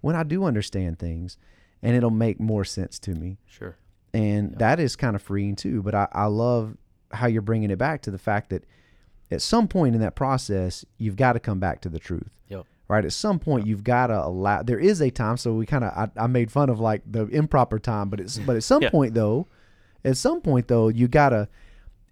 [0.00, 1.36] when I do understand things,
[1.82, 3.76] and it'll make more sense to me Sure.
[4.14, 6.76] And that is kind of freeing too but I, I love
[7.12, 8.64] how you're bringing it back to the fact that
[9.30, 12.64] at some point in that process you've got to come back to the truth Yep.
[12.88, 15.84] right at some point you've got to allow there is a time so we kind
[15.84, 18.82] of I, I made fun of like the improper time but it's but at some
[18.82, 18.90] Yeah.
[18.90, 19.48] point though
[20.04, 21.48] at some point though you gotta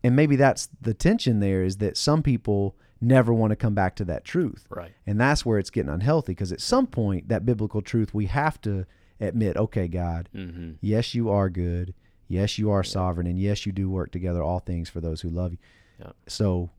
[0.04, 3.96] and maybe that's the tension there is that some people never want to come back
[3.96, 4.92] to that truth Right.
[5.06, 8.60] and that's where it's getting unhealthy because at some point that biblical truth we have
[8.62, 8.86] to
[9.24, 10.72] admit okay god Mm-hmm.
[10.80, 11.94] yes you are good
[12.28, 15.28] yes you are sovereign and yes you do work together all things for those who
[15.28, 15.58] love you
[16.00, 16.12] Yeah.
[16.26, 16.70] so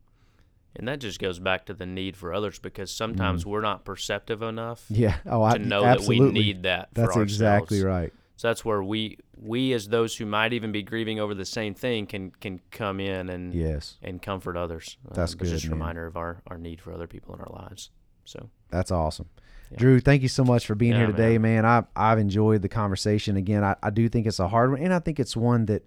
[0.76, 4.42] And that just goes back to the need for others because sometimes we're not perceptive
[4.42, 5.50] enough yeah oh Mm.
[5.52, 6.88] I to know absolutely that we need that.
[6.92, 11.20] that's exactly right So that's where we we as those who might even be grieving
[11.20, 13.96] over the same thing can can come in and Yes.
[14.02, 14.96] and comfort others.
[15.12, 17.52] That's it's good, Just a reminder of our our need for other people in our
[17.62, 17.90] lives.
[18.24, 19.28] So That's awesome.
[19.74, 19.78] Yeah.
[19.78, 21.64] Drew, thank you so much for being Yeah, here today, man.
[21.66, 23.36] I, I've enjoyed the conversation.
[23.36, 25.84] Again, I, I do think it's a hard one, and I think it's one that,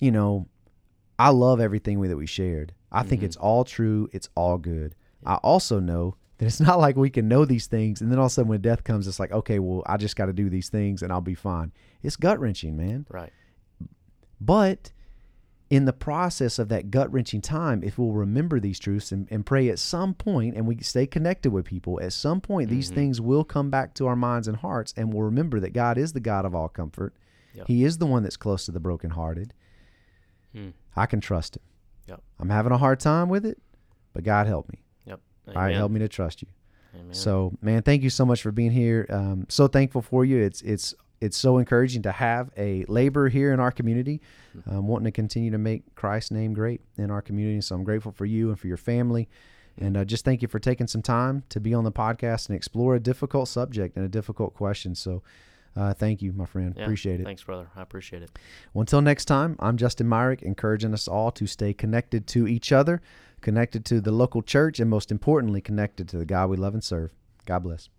[0.00, 0.46] you know,
[1.18, 2.72] I love everything we, that we shared.
[2.92, 3.24] I think Mhm.
[3.26, 4.08] it's all true.
[4.12, 4.94] It's all good.
[5.24, 8.26] I also know that it's not like we can know these things, and then all
[8.26, 10.48] of a sudden when death comes, it's like, okay, well, I just got to do
[10.50, 11.72] these things and I'll be fine.
[12.02, 13.06] It's gut wrenching, man.
[13.10, 13.32] right,
[14.40, 14.92] But
[15.68, 19.44] in the process of that gut wrenching time, if we'll remember these truths and, and
[19.44, 22.94] pray at some point and we stay connected with people, at some point these Mhm.
[22.94, 26.12] things will come back to our minds and hearts and we'll remember that God is
[26.12, 27.14] the God of all comfort.
[27.54, 27.66] Yep.
[27.66, 29.52] He is the one that's close to the brokenhearted.
[30.54, 30.68] Hmm.
[30.94, 31.62] I can trust him.
[32.08, 32.22] Yep.
[32.38, 33.58] I'm having a hard time with it,
[34.12, 34.78] but God help me.
[35.04, 35.20] yep.
[35.48, 36.48] All right, help me to trust you.
[36.94, 37.12] Amen.
[37.12, 39.04] So, man, thank you so much for being here.
[39.10, 40.38] Um, so thankful for you.
[40.38, 44.20] It's it's it's so encouraging to have a labor here in our community,
[44.66, 47.60] um, wanting to continue to make Christ's name great in our community.
[47.60, 49.28] So I'm grateful for you and for your family,
[49.78, 52.56] and uh, just thank you for taking some time to be on the podcast and
[52.56, 54.94] explore a difficult subject and a difficult question.
[54.94, 55.22] So.
[55.78, 56.72] Uh, thank you, my friend.
[56.74, 57.24] Yeah, Appreciate it.
[57.24, 57.68] Thanks, brother.
[57.76, 58.30] I appreciate it.
[58.72, 62.72] Well, until next time, I'm Justin Myrick, encouraging us all to stay connected to each
[62.72, 63.02] other,
[63.42, 66.82] connected to the local church, and most importantly, connected to the God we love and
[66.82, 67.12] serve.
[67.44, 67.90] God bless.